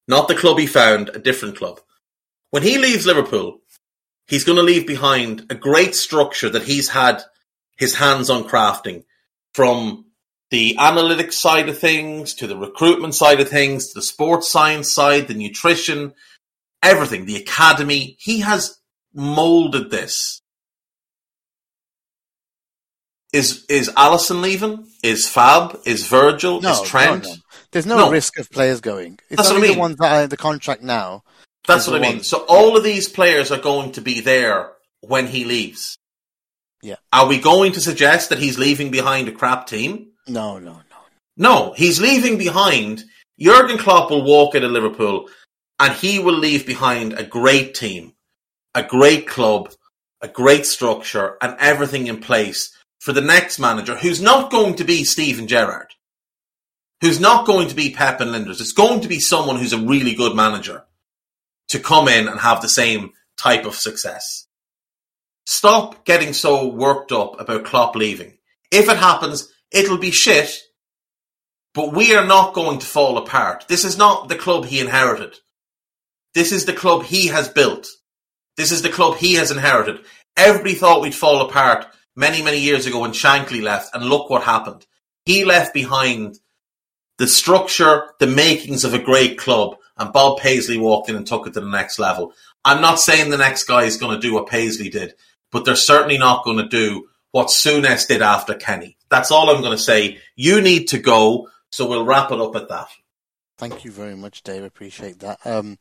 [0.08, 1.80] Not the club he found, a different club.
[2.52, 3.62] When he leaves Liverpool,
[4.28, 7.24] he's going to leave behind a great structure that he's had
[7.78, 9.06] his hands on crafting
[9.54, 10.06] from
[10.52, 14.94] the analytics side of things to the recruitment side of things to the sports science
[14.94, 16.14] side, the nutrition,
[16.84, 18.18] everything, the academy.
[18.20, 18.78] He has
[19.14, 20.42] molded this.
[23.32, 24.86] Is is Alisson leaving?
[25.02, 25.80] Is Fab?
[25.86, 26.62] Is Virgil?
[26.62, 27.24] No, is Trent?
[27.24, 27.36] No, no.
[27.72, 29.18] There's no, risk of players going.
[29.30, 29.76] It's That's only what I mean.
[29.76, 31.24] the ones that are in the contract now.
[31.68, 32.18] That's what I mean.
[32.18, 32.28] Ones...
[32.28, 35.98] So all of these players are going to be there when he leaves.
[36.84, 36.98] Yeah.
[37.12, 40.12] Are we going to suggest that he's leaving behind a crap team?
[40.28, 40.82] No, no, no.
[41.36, 43.04] No, he's leaving behind.
[43.40, 45.30] Jurgen Klopp will walk into Liverpool
[45.84, 48.14] and he will leave behind a great team,
[48.74, 49.70] a great club,
[50.22, 54.86] a great structure, and everything in place for the next manager who's not going to
[54.86, 55.90] be Steven Gerrard,
[57.02, 58.62] who's not going to be Pep and Lijnders.
[58.62, 60.86] It's going to be someone who's a really good manager
[61.68, 64.48] to come in and have the same type of success.
[65.46, 68.38] Stop getting so worked up about Klopp leaving.
[68.72, 70.50] If it happens, it'll be shit,
[71.74, 73.66] but we are not going to fall apart.
[73.68, 75.40] This is not the club he inherited.
[76.34, 77.88] This is the club he has built.
[78.58, 80.00] This is the club he has inherited.
[80.36, 81.86] Everybody thought we'd fall apart
[82.16, 84.86] many, many years ago when Shankly left, and look what happened.
[85.26, 86.40] He left behind
[87.18, 91.48] the structure, the makings of a great club, and Bob Paisley walked in and took
[91.48, 92.34] it to the next level.
[92.66, 95.14] I'm not saying the next guy is going to do what Paisley did,
[95.52, 98.98] but they're certainly not going to do what Souness did after Kenny.
[99.10, 100.20] That's all I'm going to say.
[100.36, 102.88] You need to go, so we'll wrap it up at that.
[103.70, 104.64] Thank you very much, Dave.
[104.64, 105.40] I appreciate that.
[105.46, 105.78] Um,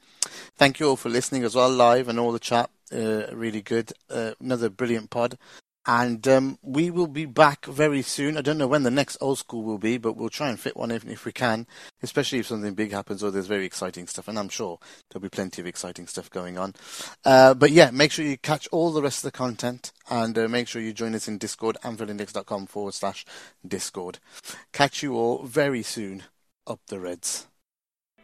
[0.56, 2.70] thank you all for listening as well, live and all the chat.
[2.92, 3.92] Uh, really good.
[4.08, 5.36] Uh, another brilliant pod.
[5.84, 8.36] And um, we will be back very soon.
[8.36, 10.76] I don't know when the next old school will be, but we'll try and fit
[10.76, 11.66] one if, if we can,
[12.04, 14.28] especially if something big happens or there's very exciting stuff.
[14.28, 14.78] And I'm sure
[15.10, 16.76] there'll be plenty of exciting stuff going on.
[17.24, 20.46] Uh, but yeah, make sure you catch all the rest of the content and uh,
[20.46, 23.26] make sure you join us in Discord, AnfieldIndex.com forward slash
[23.66, 24.20] Discord.
[24.72, 26.22] Catch you all very soon.
[26.64, 27.48] Up the Reds.